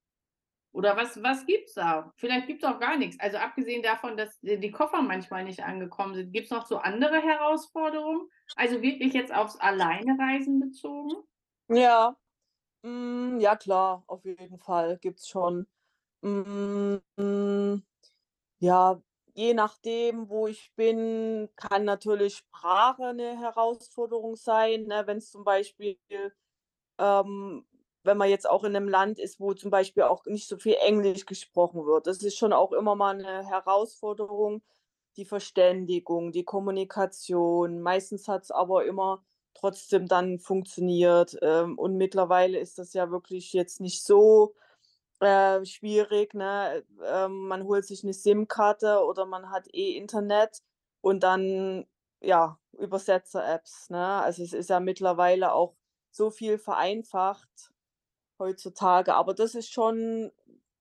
[0.73, 2.13] oder was was gibt's da?
[2.17, 3.19] Vielleicht gibt's auch gar nix.
[3.21, 8.29] Also, abgesehen davon, dass die Koffer manchmal nicht angekommen sind, gibt's noch so andere Herausforderungen?
[8.57, 11.15] Also, wirklich jetzt aufs Alleinereisen bezogen?
[11.69, 12.17] Ja.
[12.85, 15.67] Hm, ja klar, auf jeden Fall gibt's schon.
[16.25, 17.03] Hm,
[18.61, 19.03] ja,
[19.35, 25.05] je nachdem, wo ich bin, kann natürlich Sprache 'ne Herausforderung sein, ne?
[25.07, 25.99] Wenn's zum Beispiel
[26.99, 27.67] ähm,
[28.05, 30.77] wenn man jetzt auch in 'nem Land ist, wo zum Beispiel auch nicht so viel
[30.83, 32.07] Englisch gesprochen wird.
[32.07, 34.63] Das ist schon auch immer mal 'ne Herausforderung,
[35.17, 37.81] die Verständigung, die Kommunikation.
[37.83, 39.23] Meistens hat's aber immer
[39.55, 44.55] trotzdem dann funktioniert, ähm, und mittlerweile ist das ja wirklich jetzt nicht so,
[45.21, 46.85] äh, schwierig, ne?
[47.05, 50.63] Ähm, man holt sich 'ne SIM-Karte oder man hat eh Internet
[51.03, 51.87] und dann,
[52.23, 54.07] ja, Übersetzer-Apps, ne?
[54.23, 55.77] Also, es ist ja mittlerweile auch
[56.13, 57.73] so viel vereinfacht
[58.40, 60.33] heutzutage, aber das ist schon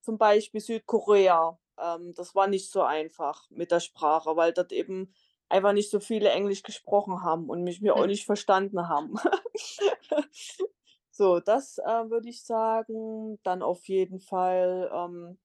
[0.01, 5.13] zum Beispiel Südkorea, ähm, das war nicht so einfach mit der Sprache, weil dort eben
[5.49, 8.07] einfach nicht so viele Englisch gesprochen haben und mich mir auch Mhm.
[8.07, 9.15] nicht verstanden haben.
[11.11, 13.39] So, das, äh, würde ich sagen.
[13.43, 15.37] Dann auf jeden Fall, ähm,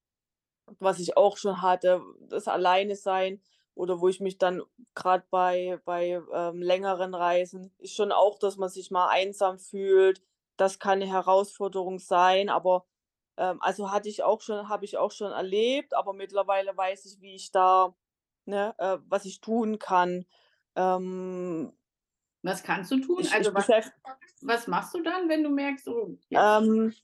[0.80, 3.42] was ich auch schon hatte, das Alleine-Sein
[3.74, 4.62] oder wo ich mich dann
[4.94, 10.22] grad bei bei, ähm, längeren Reisen ist schon auch, dass man sich mal einsam fühlt.
[10.58, 12.86] Das kann 'ne Herausforderung sein, aber,
[13.36, 17.20] ähm also, hatte ich auch schon habe ich auch schon erlebt, aber mittlerweile weiß ich,
[17.20, 17.94] wie ich da
[18.46, 20.26] ne, äh, was ich tun kann.
[20.76, 21.74] Ähm
[22.44, 23.26] Was kannst du tun?
[23.26, 23.70] ich Also, ich was
[24.42, 26.42] was machst du dann, wenn du merkst, oh, ja.
[26.42, 26.94] Ähm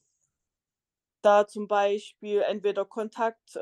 [1.24, 3.60] da zum Beispiel entweder Kontakt, äh,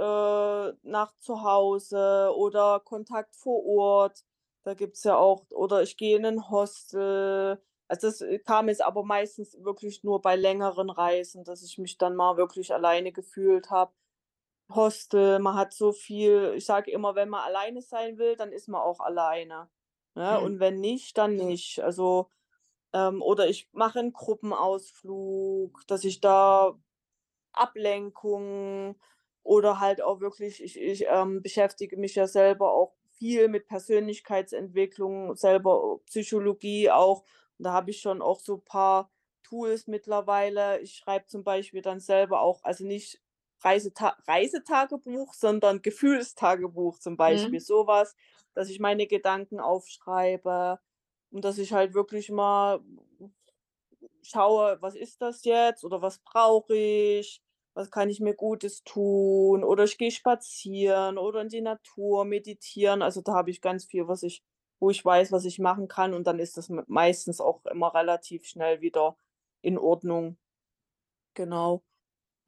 [0.83, 4.25] nach zu Hause oder Kontakt vor Ort.
[4.63, 7.61] Da gibt's ja auch oder ich gehe in 'nen Hostel.
[7.91, 11.97] Also, das, äh, kam jetzt aber meistens wirklich nur bei längeren Reisen, dass ich mich
[11.99, 13.93] dann mal wirklich alleine gefühlt habe.
[14.75, 18.69] Hostel, man hat so viel ich sage immer, wenn man alleine sein will, dann ist
[18.69, 19.71] man auch alleine,
[20.17, 20.41] ne?
[20.41, 20.41] Mhm.
[20.41, 21.81] Und wenn nicht, dann nicht.
[21.83, 22.31] Also,
[22.95, 26.79] ähm oder ich mache 'n Gruppenausflug, dass ich da
[27.53, 28.97] Ablenkung
[29.45, 35.37] oder halt auch wirklich ich ich, ähm, beschäftige mich ja selber auch viel mit Persönlichkeitsentwicklung,
[35.37, 37.25] selber Psychologie auch.
[37.59, 39.11] Da habe ich schon auch so paar
[39.43, 40.81] Tools mittlerweile.
[40.81, 43.21] Ich schreibe zum Beispiel dann selber auch also, nicht
[43.63, 47.61] Reiseta Reisetagebuch, sondern Gefühlstagebuch zum Beispiel, Mhm.
[47.61, 48.15] so was,
[48.55, 50.79] dass ich meine Gedanken aufschreibe
[51.31, 52.81] und dass ich halt wirklich mal
[54.23, 57.43] schaue: „Was ist das jetzt?“ oder „Was brauche ich?
[57.75, 63.03] Was kann ich mir Gutes tun?“ Oder ich gehe spazieren oder in die Natur, meditieren.
[63.03, 64.43] Also, da habe ich ganz viel, was ich
[64.81, 68.47] wo ich weiß, was ich machen kann und dann ist das meistens auch immer relativ
[68.47, 69.17] schnell wieder
[69.63, 70.37] in Ordnung.
[71.37, 71.83] Genau.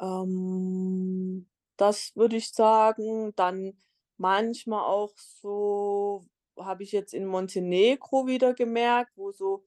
[0.01, 3.35] Ähm, das würde ich sagen.
[3.37, 3.75] Dann
[4.19, 6.25] manchmal auch so
[6.59, 9.65] habe ich jetzt in Montenegro wieder gemerkt, wo so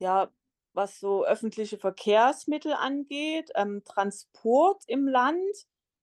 [0.00, 0.30] ja,
[0.74, 5.40] was so öffentliche Verkehrsmittel angeht, ähm, Transport im Land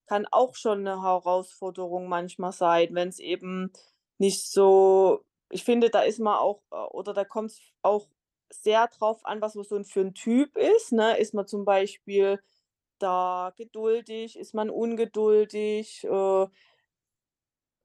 [0.08, 3.72] kann auch schon 'ne Herausforderung manchmal sein, wenn's eben
[4.18, 8.08] nicht so ich finde, da ist man auch äh, oder da kommt's auch
[8.50, 11.16] sehr drauf an, was man so für 'n Typ ist, ne?
[11.18, 12.40] Ist man zum Beispiel
[12.98, 14.38] da geduldig?
[14.38, 16.04] Ist man ungeduldig?
[16.04, 16.46] Äh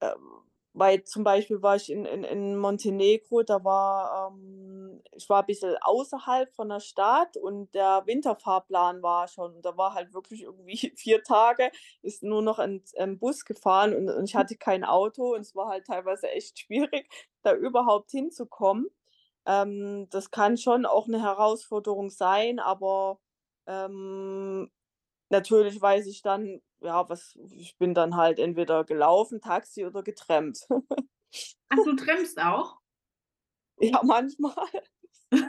[0.01, 0.46] ähm,
[0.78, 5.76] weil zum Beispiel war ich in in in Montenegro, da war ähm, ich war bisschen
[5.82, 11.24] außerhalb von der Stadt und der Winterfahrplan war schon da war halt wirklich irgendwie 4
[11.24, 15.42] Tage ist nur noch 'n 'n Bus gefahren und und ich hatte kein Auto und
[15.42, 17.10] es war halt teilweise echt schwierig,
[17.44, 18.88] da überhaupt hinzukommen.
[19.46, 23.20] Ähm, das kann schon auch 'ne Herausforderung sein, aber,
[23.68, 24.70] ähm,
[25.30, 30.68] natürlich weiß ich dann, ja, was ich bin dann halt entweder gelaufen, Taxi oder getrampt.
[31.70, 32.78] Ach, du trampst auch?
[33.80, 34.54] Ja, manchmal.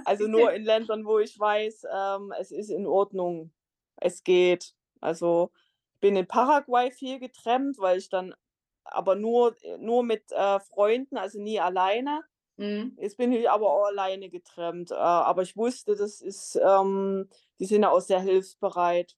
[0.07, 3.53] Also, nur in Ländern, wo ich weiß, ähm, es ist in Ordnung.
[3.95, 4.75] Es geht.
[5.01, 5.53] Also,
[6.01, 8.35] bin in Paraguay viel getrampt, weil ich dann
[8.83, 12.25] aber nur äh, nur mit, äh, Freunden, also, nie alleine.
[12.57, 12.97] Mhm.
[13.01, 17.29] Jetzt bin ich aber auch alleine getrampt, äh, aber ich wusste, das ist ähm,
[17.61, 19.17] die sind ja auch sehr hilfsbereit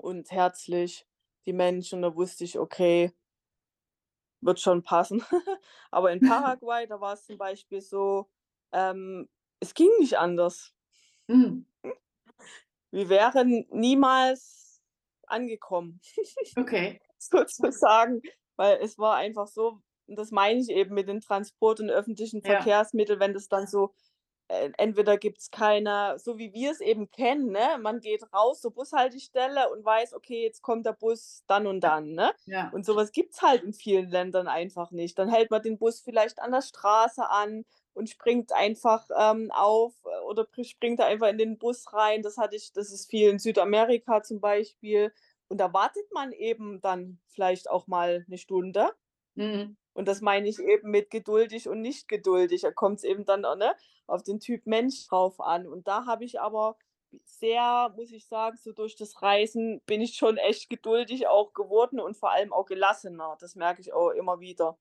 [0.00, 1.06] und herzlich,
[1.46, 2.02] die Menschen.
[2.02, 3.12] Da wusste ich: „Okay“
[4.42, 5.22] „wird schon passen.“
[5.90, 8.30] Aber in Paraguay, da war's zum Beispiel so,
[8.72, 9.28] ähm,
[9.60, 10.72] es ging nicht anders.
[11.28, 11.64] Mhm.
[12.92, 14.82] Wir wären niemals
[15.26, 16.00] angekommen,
[16.58, 17.00] Okay.
[17.18, 18.22] sozusagen,
[18.56, 22.42] weil es war einfach so und das meine ich eben mit den Transport und öffentlichen
[22.44, 22.70] Ja.
[22.82, 23.94] Verkehrsmittel, wenn das dann so
[24.50, 27.78] äh, entweder gibt's keine so wie wir's eben kennen, ne?
[27.80, 32.12] Man geht raus zur Bushaltestelle und weiß: „Okay, jetzt kommt der Bus dann und dann“,
[32.14, 32.32] ne?
[32.46, 32.72] Ja.
[32.72, 35.18] Und so was gibt's halt in vielen Ländern einfach nicht.
[35.18, 39.94] Dann hält man den Bus vielleicht an der Straße an und springt einfach, ähm, auf
[40.28, 42.22] oder br springt einfach in den Bus rein.
[42.22, 45.12] Das hatte ich das ist viel in Südamerika zum Beispiel.
[45.48, 48.92] Und da wartet man eben dann vielleicht auch mal 'ne Stunde.
[49.36, 49.76] Mhm.
[49.92, 52.62] Und das meine ich eben mit geduldig und nicht geduldig.
[52.62, 53.74] Da kommt's eben dann ne,
[54.06, 55.66] auf den Typ Mensch drauf an.
[55.66, 56.76] Und da habe ich aber
[57.24, 62.00] sehr muss ich sagen, so durch das Reisen bin ich schon echt geduldig auch geworden
[62.00, 63.36] und vor allem auch gelassener.
[63.40, 64.78] Das merke ich auch immer wieder,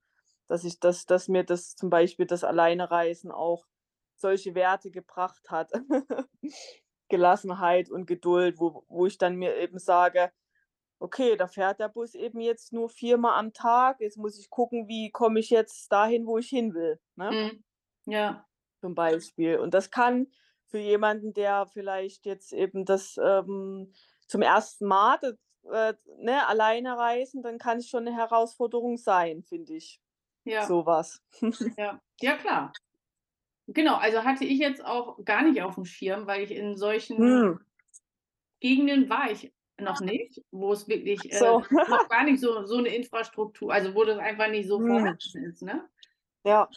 [0.47, 3.65] dass ich dass dass mir das zum Beispiel das Alleinereisen auch
[4.15, 5.71] solche Werte gebracht hat.
[7.09, 10.31] Gelassenheit und Geduld, wo wo ich dann mir eben sage:
[11.01, 14.01] „Okay, da fährt der Bus eben jetzt nur viermal am Tag.
[14.01, 17.37] Jetzt muss ich gucken, wie komme ich jetzt dahin, wo ich hin will“, ne?
[17.37, 17.63] Mhm.
[18.05, 18.45] Ja.
[18.83, 19.57] zum Beispiel.
[19.59, 20.27] Und das kann
[20.67, 23.93] für jemanden, der vielleicht jetzt eben das, ähm,
[24.27, 24.85] zum 1.
[24.85, 25.33] Mal d
[25.71, 30.01] äh, ne, alleine reisen, dann kann es schon 'ne Herausforderung sein, finde ich,
[30.47, 30.77] Ja.
[30.77, 31.21] so was.
[31.77, 32.01] Ja.
[32.21, 32.77] Ja, klar.
[33.67, 37.59] Genau, also hatte ich jetzt auch gar nicht aufm Schirm, weil ich in solchen Mhm.
[38.61, 41.63] Gegenden war ich noch nicht, wo es wirklich, äh, So.
[41.85, 44.79] noch gar nicht so so 'ne Infrastruktur also, wo das einfach nicht so Mhm.
[44.81, 45.89] vorhanden ist, ne?
[46.45, 46.69] Ja.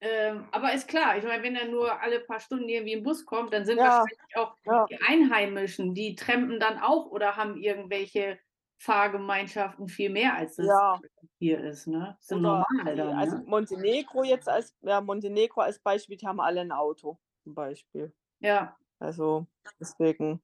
[0.00, 3.24] Ähm, aber ist klar, ich meine, wenn er nur alle paar Stunden irgendwie 'n Bus
[3.26, 4.88] kommt, dann sind Ja, wahrscheinlich auch ja.
[4.90, 8.38] die Einheimischen, die trampen dann auch oder haben irgendwelche
[8.78, 11.04] Fahrgemeinschaften viel mehr, als das Ja.
[11.38, 12.18] hier ist, ne?
[12.30, 13.44] Ja Oder normal dann, also, ne?
[13.44, 18.14] Montenegro jetzt als ja, Montenegro als Beispiel, die haben alle 'n Auto zum Beispiel.
[18.40, 18.76] Ja.
[19.00, 19.46] Also,
[19.80, 20.42] deswegen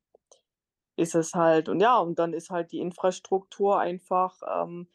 [1.00, 4.88] ist es halt und ja, und dann ist halt die Infrastruktur einfach, ähm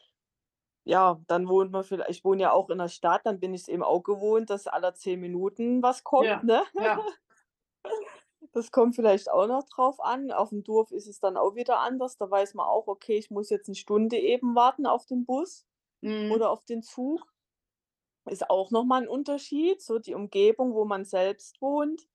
[0.85, 3.67] ja, dann wohnt man viellei ich wohne ja auch in der Stadt, dann bin ich's
[3.69, 6.63] eben auch gewohnt, dass alle 10 Minuten was kommt, Ja, ne?
[6.73, 7.05] ja.
[8.53, 10.31] Das kommt vielleicht auch noch drauf an.
[10.31, 12.17] Aufm Dorf ist es dann auch wieder anders.
[12.17, 15.65] Da weiß man auch: „Okay, ich muss jetzt 'ne Stunde eben warten auf den Bus
[16.03, 16.39] Mhm.
[16.39, 17.21] oder auf den Zug.“
[18.27, 22.07] Ist auch noch mal 'n Unterschied, so die Umgebung, wo man selbst wohnt.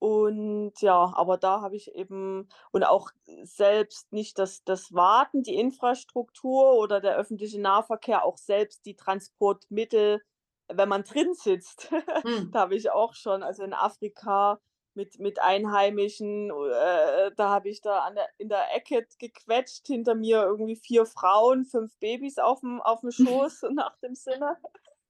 [0.00, 3.10] Und ja, aber da habe ich eben und auch
[3.42, 10.22] selbst nicht das das Warten, die Infrastruktur oder der öffentliche Nahverkehr, auch selbst die Transportmittel,
[10.68, 11.90] wenn man drin sitzt.
[12.24, 12.50] Mhm.
[12.52, 14.60] Da habe ich auch schon also, in Afrika
[14.94, 20.42] mit mit Einheimischen, äh, da habe ich da der in der Ecke gequetscht, hinter mir
[20.42, 23.10] irgendwie 4 Frauen, 5 Babys aufm aufm
[23.50, 24.56] Schoß, so nach dem Sinne.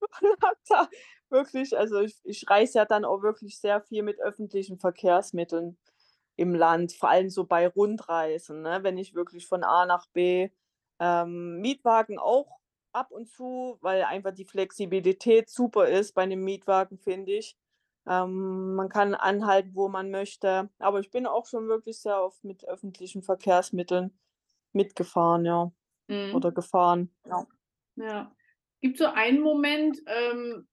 [0.23, 0.89] Und habe da
[1.31, 5.79] wirklich also, ich ich reise ja dann auch wirklich sehr viel mit öffentlichen Verkehrsmitteln
[6.37, 10.51] im Land, vor allem so bei Rundreisen, ne, wenn ich wirklich von A nach B
[11.01, 12.59] ähm, Mietwagen auch
[12.93, 17.57] ab und zu, weil einfach die Flexibilität super ist bei 'nem Mietwagen, finde ich.
[18.07, 20.71] Ähm, man kann anhalten, wo man möchte.
[20.79, 24.19] Aber ich bin auch schon wirklich sehr oft mit öffentlichen Verkehrsmitteln
[24.73, 25.73] mitgefahren, ja
[26.31, 26.53] oder Mhm.
[26.53, 27.47] gefahren, ja.
[27.97, 28.35] Ja.
[28.81, 30.69] Gibt's so einen Moment, ähm,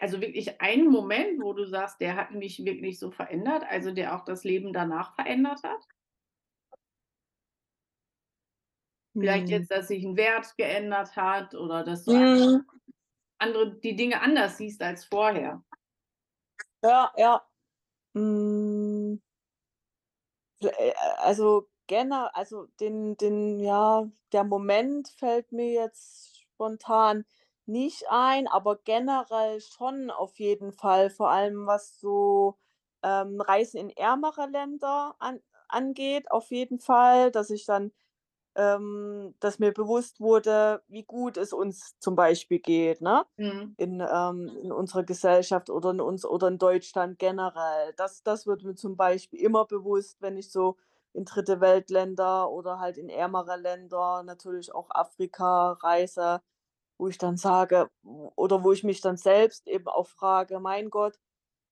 [0.00, 4.14] also, wirklich einen Moment, wo du sagst, der hat mich wirklich so verändert, also, der
[4.16, 5.86] auch das Leben danach verändert hat?
[9.22, 9.50] Vielleicht Mhm.
[9.50, 12.64] jetzt, dass sich 'n Wert geändert hat oder dass du Mhm.
[13.38, 15.64] andere die Dinge anders siehst als vorher.
[16.84, 17.46] Ja, ja.
[18.14, 19.20] Hm
[20.62, 27.24] Äh, also, gene also, den den ja, der Moment fällt mir jetzt spontan
[27.70, 32.58] nicht ein, aber generell schon auf jeden Fall, vor allem was so,
[33.02, 37.92] ähm, Reisen in ärmere Länder an angeht, auf jeden Fall, dass ich dann
[38.56, 43.74] ähm, dass mir bewusst wurde, wie gut es uns zum Beispiel geht, ne, Mhm.
[43.76, 47.94] in ähm, in unserer Gesellschaft oder in uns oder in Deutschland generell.
[47.96, 50.76] Das das wird mir zum Beispiel immer bewusst, wenn ich so
[51.12, 56.40] in Dritte-Welt-Länder oder halt in ärmere Länder, natürlich auch Afrika reise,
[57.00, 61.18] wo ich dann sage oder wo ich mich dann selbst eben auch frage: „Mein Gott,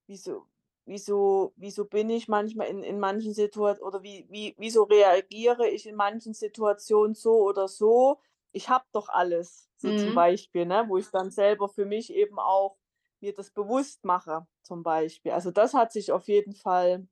[0.07, 0.47] wieso
[0.87, 5.87] wieso wieso bin ich manchmal in in manchen Situat oder wie wie wieso reagiere ich
[5.87, 8.21] in manchen Situationen so oder so?
[8.53, 10.15] Ich habe doch alles“, so zum Mhm.
[10.15, 12.79] Beispiel, ne, wo ich dann selber für mich eben auch
[13.21, 15.33] mir das bewusst mache, zum Beispiel.
[15.33, 17.09] Also, das hat sich auf jeden Fall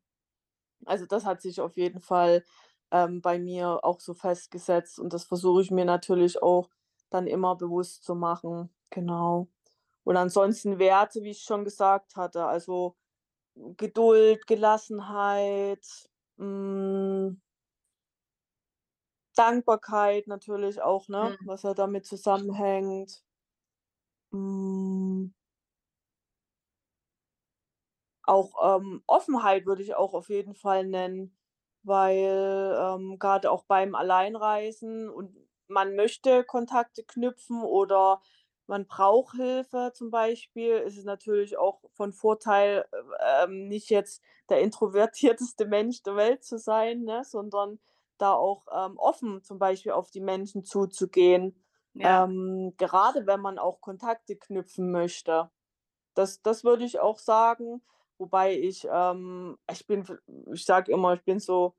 [0.87, 2.45] also, das hat sich auf jeden Fall,
[2.91, 6.71] ähm, bei mir auch so festgesetzt und das versuche ich mir natürlich auch
[7.11, 9.49] dann immer bewusst zu machen, genau.
[10.05, 12.97] Und ansonsten Werte, wie ich schon gesagt hatte, also,
[13.77, 17.41] Geduld, Gelassenheit, hm
[19.39, 21.47] Dankbarkeit natürlich auch, ne, Mhm.
[21.47, 23.21] was ja damit zusammenhängt.
[24.33, 25.31] Hm
[28.25, 31.37] Auch, ähm, Offenheit würde ich auch auf jeden Fall nennen,
[31.83, 35.37] weil, ähm, grade auch beim Alleinreisen und
[35.69, 38.21] man möchte Kontakte knüpfen oder
[38.67, 44.23] man braucht Hilfe zum Beispiel, ist es natürlich auch von Vorteil, äh, ähm, nicht jetzt
[44.49, 47.81] der introvertierteste Mensch der Welt zu sein, ne, sondern
[48.19, 51.63] da auch, ähm, offen zum Beispiel auf die Menschen zuzugehen,
[51.95, 52.25] Ja.
[52.25, 55.51] ähm, gerade wenn man auch Kontakte knüpfen möchte.
[56.15, 57.83] Das das würde ich auch sagen,
[58.19, 60.05] wobei ich, ähm ich bin
[60.53, 61.77] ich sage immer, ich bin so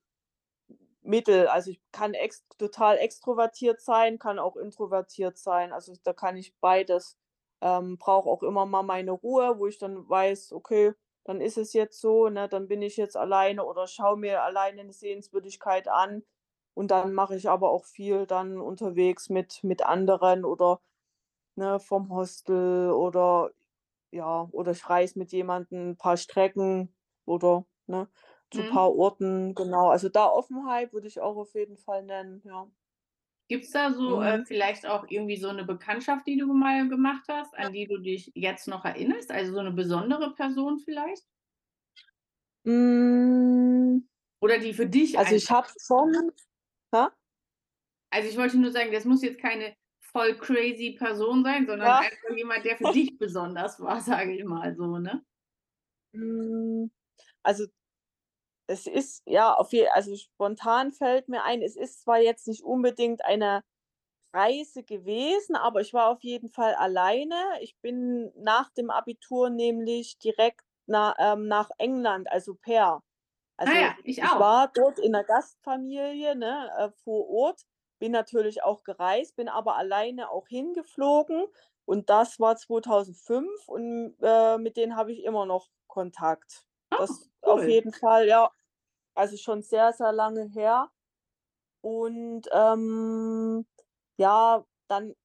[1.01, 1.47] mittel.
[1.47, 5.73] Also, ich kann ext total extrovertiert sein, kann auch introvertiert sein.
[5.73, 7.17] Also, da kann ich beides.
[7.61, 10.93] Ähm, brauche auch immer mal meine Ruhe, wo ich dann weiß: „Okay,
[11.25, 14.83] dann ist es jetzt so, ne, dann bin ich jetzt alleine oder schaue mir alleine
[14.85, 16.23] 'ne Sehenswürdigkeit an.“
[16.75, 20.79] Und dann mache ich aber auch viel dann unterwegs mit mit anderen oder,
[21.55, 23.51] ne, vom Hostel oder
[24.11, 26.95] ja, oder ich reise mit jemandem 'n paar Strecken
[27.25, 28.09] oder, ne,
[28.51, 28.67] zu Mhm.
[28.67, 29.89] paar Orten, genau.
[29.89, 32.67] Also, da Offenheit würde ich auch auf jeden Fall nennen, ja.
[33.49, 34.45] Gibt's da so, äh, Mhm.
[34.45, 38.31] vielleicht auch irgendwie so 'ne Bekanntschaft, die du mal gemacht hast, an die du dich
[38.35, 39.31] jetzt noch erinnerst?
[39.31, 41.23] Also, so 'ne besondere Person vielleicht?
[42.65, 44.07] Hm.
[44.41, 46.31] Oder die für dich Also, ich habe schon
[46.93, 47.07] hä?
[48.13, 52.07] Also, ich wollte nur sagen, das muss jetzt keine voll crazy Person sein, sondern Ja.
[52.09, 55.23] einfach jemand, der für dich besonders war, sage ich mal so, ne?
[56.13, 56.89] Hm,
[57.43, 57.67] also
[58.67, 62.63] es ist ja, auf je also spontan fällt mir ein, es ist zwar jetzt nicht
[62.63, 63.63] unbedingt eine
[64.33, 67.35] Reise gewesen, aber ich war auf jeden Fall alleine.
[67.61, 73.01] Ich bin nach dem Abitur nämlich direkt na ähm, nach England als Au-pair.
[73.65, 77.63] Ah Also, ja, ich ich war dort in 'ner Gastfamilie, ne, äh, vor Ort,
[77.99, 81.47] bin natürlich auch gereist, bin aber alleine auch hingeflogen
[81.85, 86.66] und das war 2005 und, äh, mit denen habe ich immer noch Kontakt.
[86.91, 87.67] Oh, Das auf cool.
[87.67, 88.51] jeden Fall, ja.
[89.15, 90.91] Also, schon sehr, sehr lange her.
[91.81, 93.65] Und, ähm,
[94.17, 95.15] ja, dann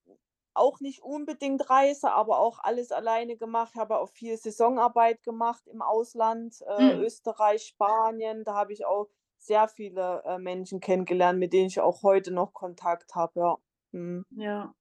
[0.55, 5.83] auch nicht unbedingt Reise, aber auch alles alleine gemacht, habe auch viel Saisonarbeit gemacht im
[5.83, 7.07] Ausland, äh, Mhm.
[7.07, 8.45] Österreich, Spanien.
[8.45, 9.09] Da habe ich auch
[9.39, 13.57] sehr viele, äh, Menschen kennengelernt, mit denen ich auch heute noch Kontakt habe, ja.
[13.93, 14.27] Mhm.
[14.37, 14.75] Ja.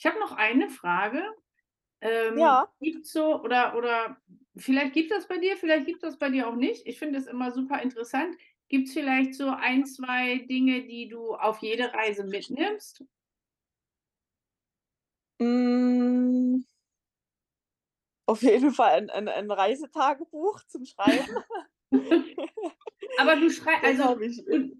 [0.00, 1.22] Ich habe noch eine Frage.
[2.00, 2.72] Ähm, Ja.
[2.80, 4.18] gibt's so oder oder
[4.56, 6.86] vielleicht gibt es das bei dir, vielleicht gibt's das bei dir auch nicht.
[6.86, 8.36] Ich finde es immer super interessant.
[8.68, 13.04] Gibt's vielleicht so 1, 2 Dinge, die du auf jede Reise mitnimmst?
[15.40, 16.62] Hm.
[18.26, 21.36] Auf jeden Fall ein ein ein Reisetagebuch zum Schreiben.
[23.16, 24.16] Aber du schrei also,
[24.50, 24.70] du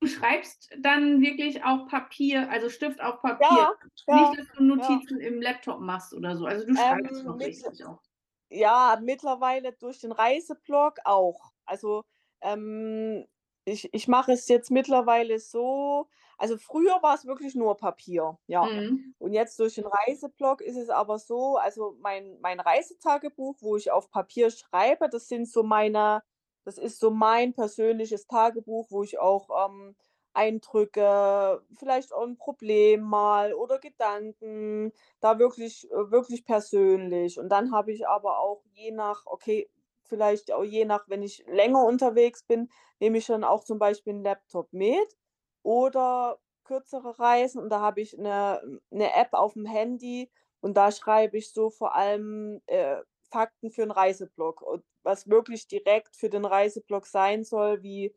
[0.00, 3.66] du schreibst dann wirklich auf Papier, also Stift auf Papier?
[3.66, 3.74] Ja,
[4.06, 5.02] ja, Nicht, dass du ja.
[5.02, 6.46] Notizen im Laptop machst oder so?
[6.46, 8.02] Also, du schreibst Ähm, noch richtig auch?
[8.50, 11.52] Ja, mittlerweile durch den Reiseblog auch.
[11.66, 12.02] Also,
[12.42, 13.26] ähm,
[13.64, 18.64] ich ich mache es jetzt mittlerweile so also, früher war's wirklich nur Papier, ja.
[18.66, 19.14] Mhm.
[19.18, 23.90] Und jetzt durch den Reiseblog ist es aber so also, mein mein Reisetagebuch, wo ich
[23.92, 26.22] auf Papier schreibe, das sind so meine
[26.64, 29.96] das ist so mein persönliches Tagebuch, wo ich auch, ähm,
[30.34, 37.38] Eindrücke, vielleicht auch 'n Problem mal oder Gedanken, da wirklich äh, wirklich persönlich.
[37.38, 39.70] Und dann habe ich aber auch je nach okay,
[40.04, 42.68] vielleicht auch je nach wenn ich länger unterwegs bin,
[43.00, 45.16] nehme ich dann auch zum Beispiel 'n Laptop mit
[45.62, 48.60] oder kürzere Reisen und da habe ich 'ne
[48.90, 50.30] 'ne App auf'm Handy
[50.60, 52.96] und da schreibe ich so vor allem, äh,
[53.30, 58.14] Fakten für 'n Reiseblog und was wirklich direkt für den Reiseblog sein soll, wie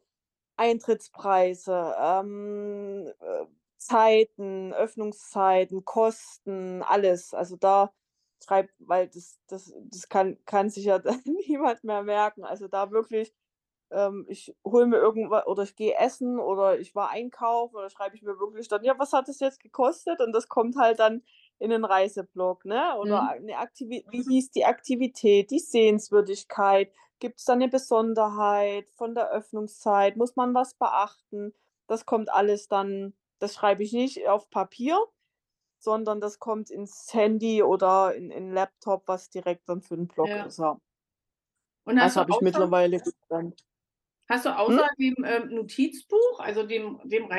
[0.57, 3.45] Eintrittspreise, ähm, äh,
[3.77, 7.33] Zeiten, Öffnungszeiten, Kosten, alles.
[7.33, 7.93] Also, da
[8.43, 10.99] schreibe weil das das das kann kann sich ja
[11.47, 12.43] niemand mehr merken.
[12.43, 13.33] Also, da wirklich
[13.91, 18.15] ähm, ich hole mir irgendwa oder ich gehe essen oder ich war einkaufen oder schreibe
[18.15, 21.23] ich mir wirklich dann: „Ja, was hat das jetzt gekostet?“ Und das kommt halt dann
[21.59, 22.97] in den Reiseblog, ne?
[22.99, 23.37] Oder Mhm.
[23.41, 26.91] 'ne Aktivi wie hieß die Aktivität, die Sehenswürdigkeit?
[27.19, 30.17] Gibt's da 'ne Besonderheit von der Öffnungszeit?
[30.17, 31.53] Muss man was beachten?
[31.87, 34.99] Das kommt alles dann das schreibe ich nicht auf Papier,
[35.79, 40.35] sondern das kommt ins Handy oder in in Laptop, was direkt dann für 'n Blog
[40.35, 40.47] Ja.
[40.47, 40.79] ist, ja.
[41.87, 43.61] Und Das du habe ich mittlerweile getrennt.
[44.29, 44.79] Hast du Hm?
[44.79, 47.29] außer dem, ähm, Notizbuch, also dem dem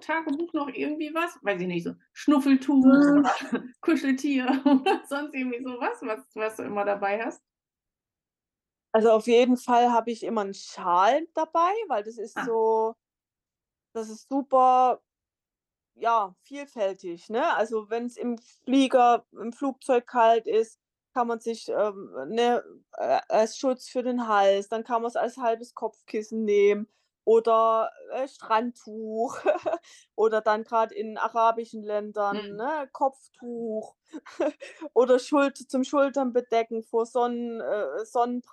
[0.00, 1.38] Tagebuch noch irgendwie was?
[1.42, 3.22] Weiß ich nicht, so Schnuffeltuch Hm.
[3.82, 6.02] Kuscheltier oder sonst irgendwie so was,
[6.34, 7.40] was du immer dabei hast?
[8.94, 12.44] Also, auf jeden Fall habe ich immer 'n Schal dabei, weil das ist Ah.
[12.44, 12.94] so
[13.94, 15.02] das ist super,
[15.94, 17.54] ja, vielfältig, ne?
[17.56, 20.80] Also, wenn's im Flieger im Flugzeug kalt ist,
[21.12, 22.64] kann man sich, ähm, ne,
[22.96, 26.88] äh, als Schutz für den Hals dann kann man's als halbes Kopfkissen nehmen
[27.24, 29.38] oder, äh, Strandtuch
[30.16, 32.56] oder dann grad in arabischen Ländern, Mhm.
[32.56, 33.94] ne, Kopftuch
[34.94, 38.04] oder Schult zum Schultern bedecken vor Sonnen äh,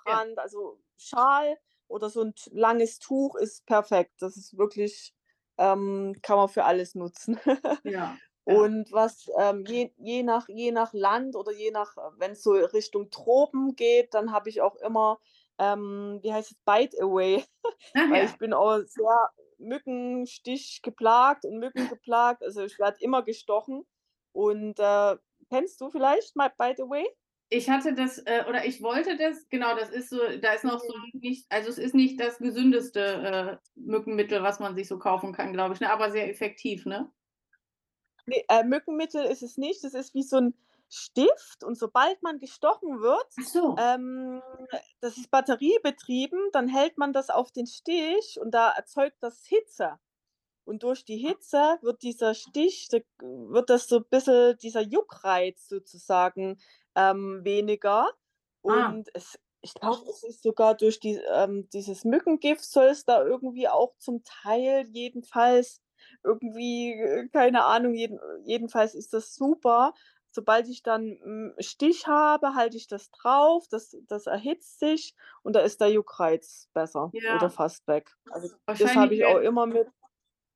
[0.04, 0.20] Ja.
[0.20, 0.38] Sonnenbrand.
[0.38, 1.58] Also, Schal
[1.88, 4.12] oder so 'n t langes Tuch ist perfekt.
[4.20, 5.14] Das ist wirklich
[5.58, 7.38] ähm, kann man für alles nutzen.
[7.84, 8.20] Ja, ja.
[8.46, 13.10] Und was, ähm, je je nach je nach Land oder je nach wenn's so Richtung
[13.10, 15.20] Tropen geht, dann habe ich auch immer,
[15.58, 17.44] ähm, wie heißt es, Bite Away,
[17.94, 22.42] Ach weil ich bin auch sehr Mückenstich-geplagt und mückengeplagt.
[22.42, 23.86] Also, ich werde immer gestochen
[24.32, 25.16] und, äh
[25.50, 27.06] kennst du vielleicht mal Bite Away?
[27.52, 30.78] Ich hatte das, äh oder ich wollte das genau, das ist so da ist noch
[30.78, 31.10] so Mhm.
[31.12, 35.52] nicht also, es ist nicht das gesündeste, äh, Mückenmittel, was man sich so kaufen kann,
[35.52, 37.10] glaube ich, ne, aber sehr effektiv, ne?
[38.28, 39.82] Ne, äh, Mückenmittel ist es nicht.
[39.84, 40.54] Das ist wie so 'n
[40.88, 43.78] Stift und sobald man gestochen wird, so.
[43.78, 44.42] ähm,
[45.00, 49.98] das ist batteriebetrieben, dann hält man das auf den Stich und da erzeugt das Hitze.
[50.64, 55.68] Und durch die Hitze wird dieser Stich da wird das so 'n bisschen dieser Juckreiz
[55.68, 56.60] sozusagen,
[56.96, 58.08] ähm, weniger.
[58.68, 58.94] Ah.
[58.94, 63.24] Und es ich glaube, es ist sogar durch die ähm, dieses Mückengift soll es da
[63.24, 65.80] irgendwie auch zum Teil jedenfalls
[66.24, 69.94] irgendwie, äh, keine Ahnung, jeden jedenfalls ist das super.
[70.32, 75.54] Sobald ich dann 'n Stich habe, halte ich das drauf, das das erhitzt sich und
[75.56, 77.50] da ist der Juckreiz besser oder Ja.
[77.50, 78.16] fast weg.
[78.30, 79.88] Also, das habe ich auch immer mit.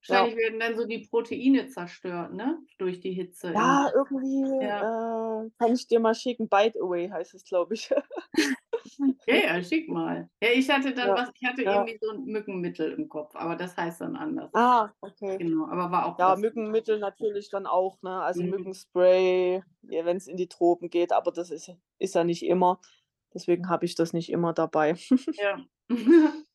[0.09, 0.29] Ja.
[0.29, 4.25] wahrscheinlich werden dann so die Proteine zerstört, ne, durch die Hitze Ja, irgendwie,
[4.59, 4.81] ja.
[4.81, 6.49] äh, kann ich dir mal schicken.
[6.49, 7.91] Bite Away heißt es, glaube ich.
[9.27, 10.29] Ja, ja, schick mal.
[10.43, 11.65] Ja, ich hatte dann Ja, was ich hatte ja.
[11.65, 14.53] irgendwie so 'n Mückenmittel im Kopf, aber das heißt dann anders.
[14.57, 15.41] Ah, okay.
[15.41, 16.37] Genau, aber war auch Ja, kostenlos.
[16.37, 18.23] Mückenmittel natürlich dann auch, ne?
[18.23, 18.45] Also, Mhm.
[18.45, 22.81] Mückenspray, ja, wenn's in die Tropen geht, aber das ist ja ist ja nicht immer.
[23.35, 24.95] Deswegen habe ich das nicht immer dabei.
[25.39, 25.65] Ja.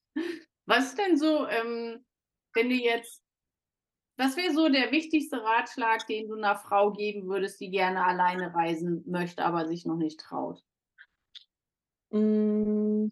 [0.67, 2.05] Was denn so, ähm,
[2.53, 3.23] wenn du jetzt
[4.17, 8.53] was wäre so der wichtigste Ratschlag, den du 'ner Frau geben würdest, die gerne alleine
[8.53, 10.61] reisen möchte, aber sich noch nicht traut?
[12.11, 13.09] Hm.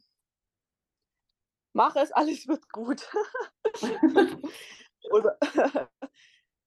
[1.76, 3.08] Mach es, alles wird gut.
[5.12, 5.38] Oder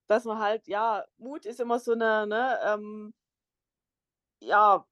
[0.09, 3.12] dass man halt ja, Mut ist immer so 'ne ne, ähm
[4.43, 4.87] ja,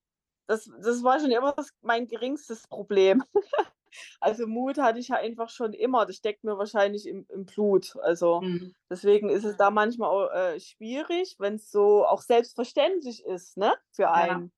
[0.47, 3.25] das das war schon immer das mein geringstes Problem.
[4.21, 6.07] Also, Mut hatte ich ja einfach schon immer.
[6.07, 7.97] Das steckt mir wahrscheinlich im im Blut.
[8.03, 8.73] Also, Mhm.
[8.91, 14.11] deswegen ist es da manchmal auch, äh, schwierig, wenn's so auch selbstverständlich ist, ne, für
[14.13, 14.53] einen.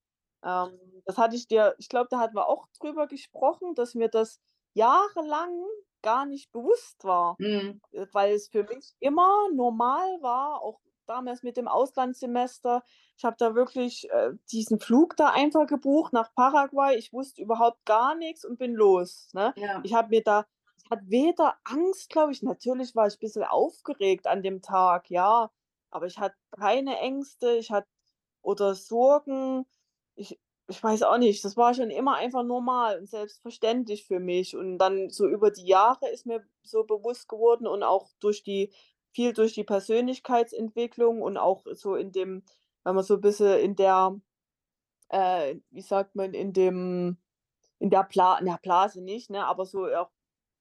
[0.44, 4.08] Ähm, das hatte ich dir ich glaube, da hatten wir auch drüber gesprochen, dass mir
[4.08, 4.40] das
[4.74, 5.64] jahrelang
[6.02, 7.80] gar nicht bewusst war, Mhm.
[7.92, 12.82] äh, weil es für mich immer normal war, auch damals mit dem Auslandssemester.
[13.18, 16.96] Ich habe da wirklich, äh, diesen Flug da einfach gebucht nach Paraguay.
[16.96, 19.54] Ich wusste überhaupt gar nix und bin los, ne?
[19.56, 19.82] Ja.
[19.82, 20.46] Ich habe mir da
[20.84, 25.50] ich hatte weder Angst, glaube ich natürlich war ich bisschen aufgeregt an dem Tag, ja,
[25.90, 27.88] aber ich hatte keine Ängste, ich hatte
[28.42, 29.66] oder Sorgen.
[30.16, 30.38] Ich
[30.68, 34.56] ich weiß auch nicht, das war schon immer einfach normal und selbstverständlich für mich.
[34.56, 38.72] Und dann so über die Jahre ist mir so bewusst geworden und auch durch die
[39.12, 42.44] viel durch die Persönlichkeitsentwicklung und auch so in dem
[42.84, 44.20] wenn man so bisschen in der
[45.10, 47.18] äh, wie sagt man, in dem
[47.80, 50.10] in der Bla na, Blase nicht, ne, aber so auch,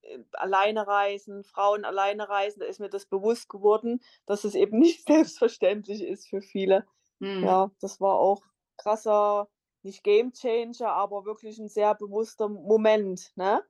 [0.02, 4.80] äh, alleine reisen, Frauen alleine reisen, da ist mir das bewusst geworden, dass es eben
[4.80, 6.86] nicht selbstverständlich ist für viele.
[7.20, 7.44] Mhm.
[7.44, 8.44] Ja, das war auch
[8.80, 9.50] krasser
[9.84, 13.64] nicht Gamechanger, aber wirklich 'n sehr bewusster Moment, ne,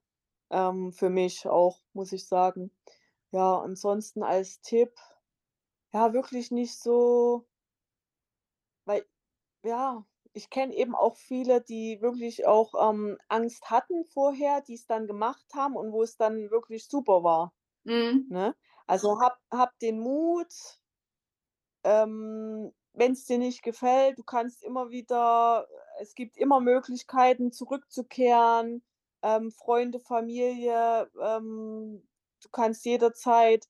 [0.52, 2.72] ähm, für mich auch, muss ich sagen.
[3.32, 4.94] Ja, ansonsten als Tipp,
[5.94, 7.48] ja, wirklich nicht so
[8.88, 9.06] weil
[9.64, 15.08] ja, ich kenne eben auch viele, die wirklich auch, ähm, Angst hatten vorher, die's dann
[15.08, 17.54] gemacht haben und wo es dann wirklich super war,
[17.86, 18.30] Mhm.
[18.30, 18.56] ne?
[18.88, 20.54] Also, hab hab den Mut
[21.84, 25.68] ähm, wenn's dir nicht gefällt, du kannst immer wieder
[26.02, 28.84] es gibt immer Möglichkeiten zurückzukehren,
[29.24, 32.08] ähm, Freunde, Familie, ähm,
[32.44, 33.66] du kannst jederzeit,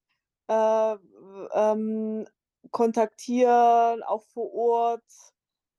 [0.47, 0.95] äh,
[1.53, 2.27] ähm,
[2.71, 5.03] kontaktieren, auch vor Ort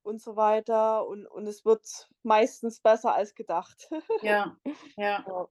[0.03, 3.89] und so weiter und und es wird meistens besser als gedacht.
[4.21, 4.57] Ja,
[4.97, 5.25] ja.
[5.27, 5.47] Ja.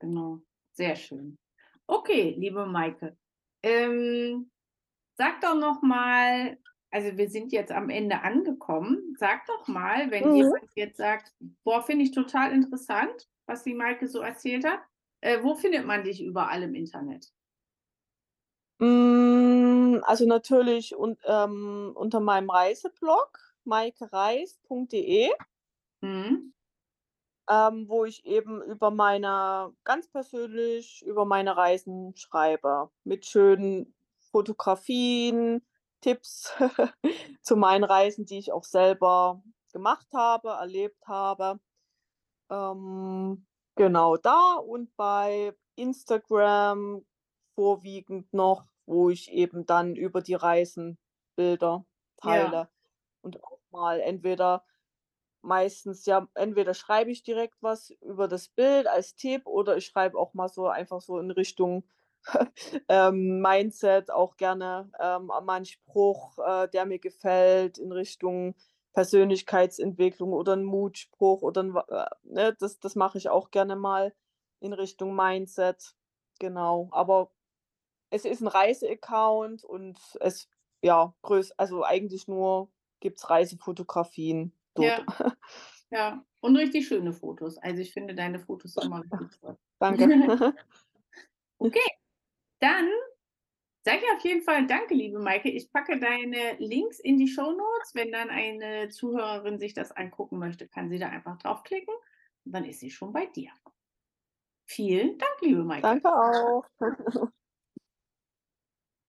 [0.00, 0.40] Genau,
[0.72, 1.38] sehr schön.
[1.86, 3.16] Okay, liebe Maike,
[3.62, 4.50] ähm,
[5.16, 6.58] sag doch noch mal
[6.92, 9.14] also, wir sind jetzt am Ende angekommen.
[9.18, 10.32] Sag doch mal, wenn Mhm.
[10.32, 11.32] jemand jetzt sagt:
[11.64, 14.80] „Boah, finde ich total interessant, was die Maike so erzählt hat.“
[15.20, 17.32] Äh, wo findet man dich überall im Internet?
[18.80, 25.30] Hm, also, natürlich un ähm, unter meinem Reiseblog maikereist.de
[26.02, 26.52] Mhm.
[27.48, 33.94] ähm, wo ich eben über meine ganz persönlich über meine Reisen schreibe, mit schönen
[34.30, 35.62] Fotografien,
[36.02, 36.52] Tipps
[37.42, 39.42] zu meinen Reisen, die ich auch selber
[39.72, 41.60] gemacht habe, erlebt habe.
[42.50, 43.46] Ähm,
[43.76, 47.04] genau, da und bei Instagram
[47.54, 50.98] vorwiegend noch, wo ich eben dann über die Reisen
[51.36, 51.86] Bilder
[52.22, 52.56] Ja.
[52.56, 52.70] teile
[53.22, 54.64] und auch mal entweder
[55.42, 60.18] meistens ja, entweder schreibe ich direkt was über das Bild als Tipp oder ich schreibe
[60.18, 61.84] auch mal so einfach so in Richtung,
[62.88, 68.54] ähm, Mindset auch gerne, ähm, mal Spruch, äh, der mir gefällt in Richtung
[68.94, 73.76] Persönlichkeitsentwicklung oder 'n Mutspruch oder 'n wa äh, ne, das das mache ich auch gerne
[73.76, 74.14] mal
[74.60, 75.94] in Richtung Mindset,
[76.40, 76.88] genau.
[76.92, 77.32] Aber
[78.10, 80.48] es ist 'n Reise-Account und es
[80.82, 82.70] ja, größ also, eigentlich nur
[83.00, 84.98] gibt's Reisefotografien dort.
[84.98, 85.06] Ja.
[85.90, 87.58] Ja, und richtig schöne Fotos.
[87.58, 89.58] Also, ich finde deine Fotos immer richtig toll.
[89.80, 90.10] Danke.
[91.60, 91.80] Okay,
[92.62, 92.88] dann
[93.84, 95.50] sage ich auf jeden Fall danke, liebe Maike.
[95.50, 97.94] Ich packe deine Links in die Shownotes.
[97.94, 101.94] Wenn dann eine Zuhörerin sich das angucken möchte, kann sie da einfach draufklicken
[102.44, 103.50] und dann ist sie schon bei dir.
[104.66, 105.82] Vielen Dank, liebe Maike.
[105.82, 106.64] Danke auch.